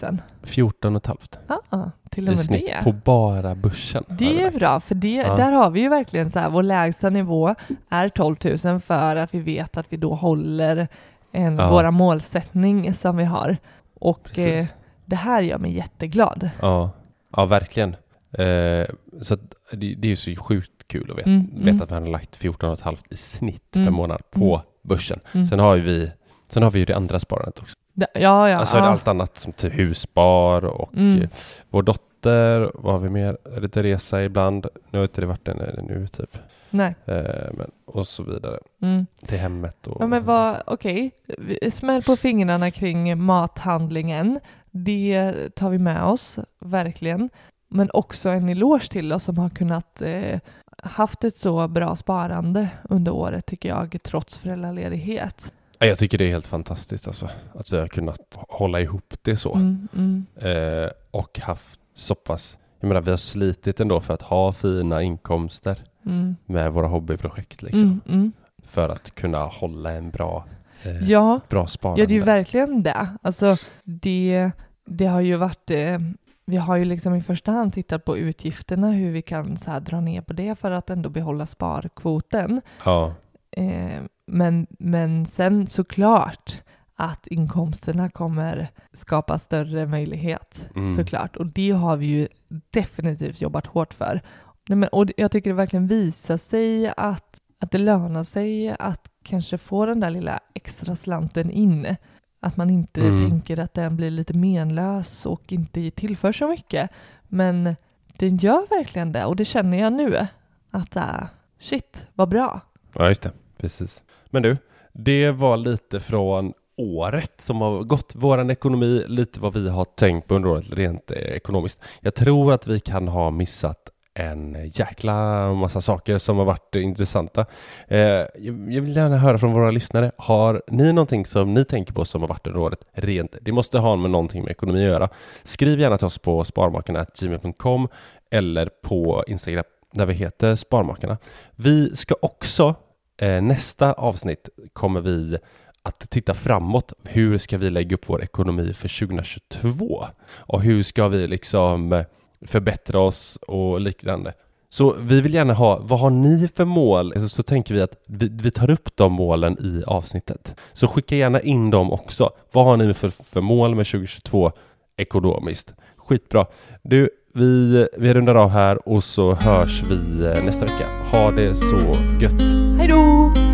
[0.44, 2.84] 14 och ett halvt Ja, till och i med snitt det.
[2.84, 4.04] på bara börsen.
[4.08, 5.36] Det är bra, för det, Ja.
[5.36, 7.56] där har vi ju verkligen så här, vår lägsta nivå
[7.90, 8.36] är 12
[8.66, 10.88] 000 för att vi vet att vi då håller
[11.32, 11.70] en, Ja.
[11.72, 13.58] våra målsättning som vi har.
[14.00, 14.66] Och eh,
[15.06, 16.50] det här gör mig jätteglad.
[16.62, 16.90] Ja,
[17.36, 17.96] ja verkligen.
[18.32, 18.86] Eh,
[19.22, 19.40] så att
[19.72, 21.82] det, det är ju så sjukt kul att veta, Mm, veta mm.
[21.82, 24.60] att man har lagt 14 och ett halvt i snitt per Mm, månad på mm.
[24.84, 25.20] Börsen.
[25.34, 25.46] Mm.
[25.46, 26.12] Sen har ju vi
[26.48, 27.76] Sen har vi ju det andra sparandet också.
[27.94, 28.10] Ja,
[28.50, 28.58] ja.
[28.58, 28.84] alltså ja.
[28.84, 31.22] allt annat som typ husspar och Mm.
[31.22, 31.30] eh,
[31.70, 33.38] vår dotter, vad har vi mer?
[33.62, 34.68] Lite resa ibland.
[34.92, 36.38] Nu har inte det varit en nu typ.
[36.70, 36.96] Nej.
[37.06, 38.60] Eh, men, och så vidare.
[38.82, 39.06] Mm.
[39.28, 39.98] Till hemmet och...
[40.02, 41.12] Ja, men vad, okej.
[41.38, 44.40] Vi- Smäll på fingrarna kring mathandlingen.
[44.72, 47.30] Det tar vi med oss, verkligen.
[47.70, 50.40] Men också en eloge till oss som har kunnat eh,
[50.84, 55.54] haft ett så bra sparande under året, tycker jag, trots föräldraledighet.
[55.80, 57.30] Ja, Jag tycker det är helt fantastiskt alltså.
[57.56, 59.54] Att vi har kunnat hålla ihop det så.
[59.56, 62.58] Mm, mm, Eh, och haft så pass...
[62.80, 67.62] Jag menar vi har slitit ändå för att ha fina inkomster mm, med våra hobbyprojekt
[67.62, 67.82] liksom.
[67.82, 68.32] mm, mm.
[68.64, 70.46] För att kunna hålla en bra,
[70.84, 72.02] eh, Ja, bra sparande.
[72.02, 73.08] ja, det är ju verkligen det.
[73.22, 74.52] Alltså, det,
[74.86, 75.72] det har ju varit...
[75.72, 76.00] Eh,
[76.46, 80.02] vi har ju liksom i första hand tittat på utgifterna, hur vi kan så dra
[80.02, 82.62] ner på det för att ändå behålla sparkvoten.
[82.86, 83.14] Ja,
[83.58, 86.62] Eh, men, men sen såklart
[86.96, 90.66] att inkomsterna kommer skapa större möjlighet.
[90.76, 90.96] Mm.
[90.96, 91.36] Såklart.
[91.36, 92.28] Och det har vi ju
[92.72, 94.22] definitivt jobbat hårt för.
[94.70, 99.10] Nej, men, och jag tycker det verkligen visar sig att, att det lönar sig att
[99.24, 101.96] kanske få den där lilla extra slanten in.
[102.44, 103.30] Att man inte Mm.
[103.30, 106.90] tänker att den blir lite menlös och inte tillför så mycket.
[107.28, 107.76] Men
[108.18, 110.28] den gör verkligen det och det känner jag nu.
[110.72, 111.24] Att äh,
[111.60, 112.62] shit, vad bra.
[112.94, 113.32] ja just det.
[113.58, 114.04] Precis.
[114.30, 114.58] Men du,
[114.94, 120.28] det var lite från året som har gått, våran ekonomi, lite vad vi har tänkt
[120.28, 121.80] på under året rent eh, ekonomiskt.
[122.00, 127.46] Jag tror att vi kan ha missat en jäkla massa saker som har varit intressanta.
[127.88, 128.00] Eh,
[128.38, 130.12] jag vill gärna höra från våra lyssnare.
[130.18, 133.36] Har ni någonting som ni tänker på som har varit under året rent?
[133.42, 135.10] Det måste ha med någonting med ekonomi att göra.
[135.44, 137.88] Skriv gärna till oss på sparmakarna.gmail.com
[138.32, 141.18] eller på Instagram där vi heter Sparmakarna.
[141.56, 142.76] Vi ska också,
[143.22, 145.38] eh, nästa avsnitt kommer vi
[145.84, 146.94] att titta framåt.
[147.04, 150.06] Hur ska vi lägga upp vår ekonomi för 2022?
[150.36, 152.06] Och hur ska vi liksom eh,
[152.48, 154.34] förbättra oss och liknande.
[154.70, 157.14] Så vi vill gärna ha, vad har ni för mål?
[157.16, 160.56] Så, så tänker vi att vi, vi tar upp de målen i avsnittet.
[160.74, 162.30] Så skicka gärna in dem också.
[162.52, 164.52] Vad har ni för, för mål med 2022
[164.98, 165.74] ekonomiskt?
[165.98, 166.46] Skitbra.
[166.84, 170.90] Du, vi, vi rundar av här och så hörs vi eh, nästa vecka.
[171.12, 171.78] Ha det så
[172.22, 172.42] gött!
[172.80, 173.53] Hej då!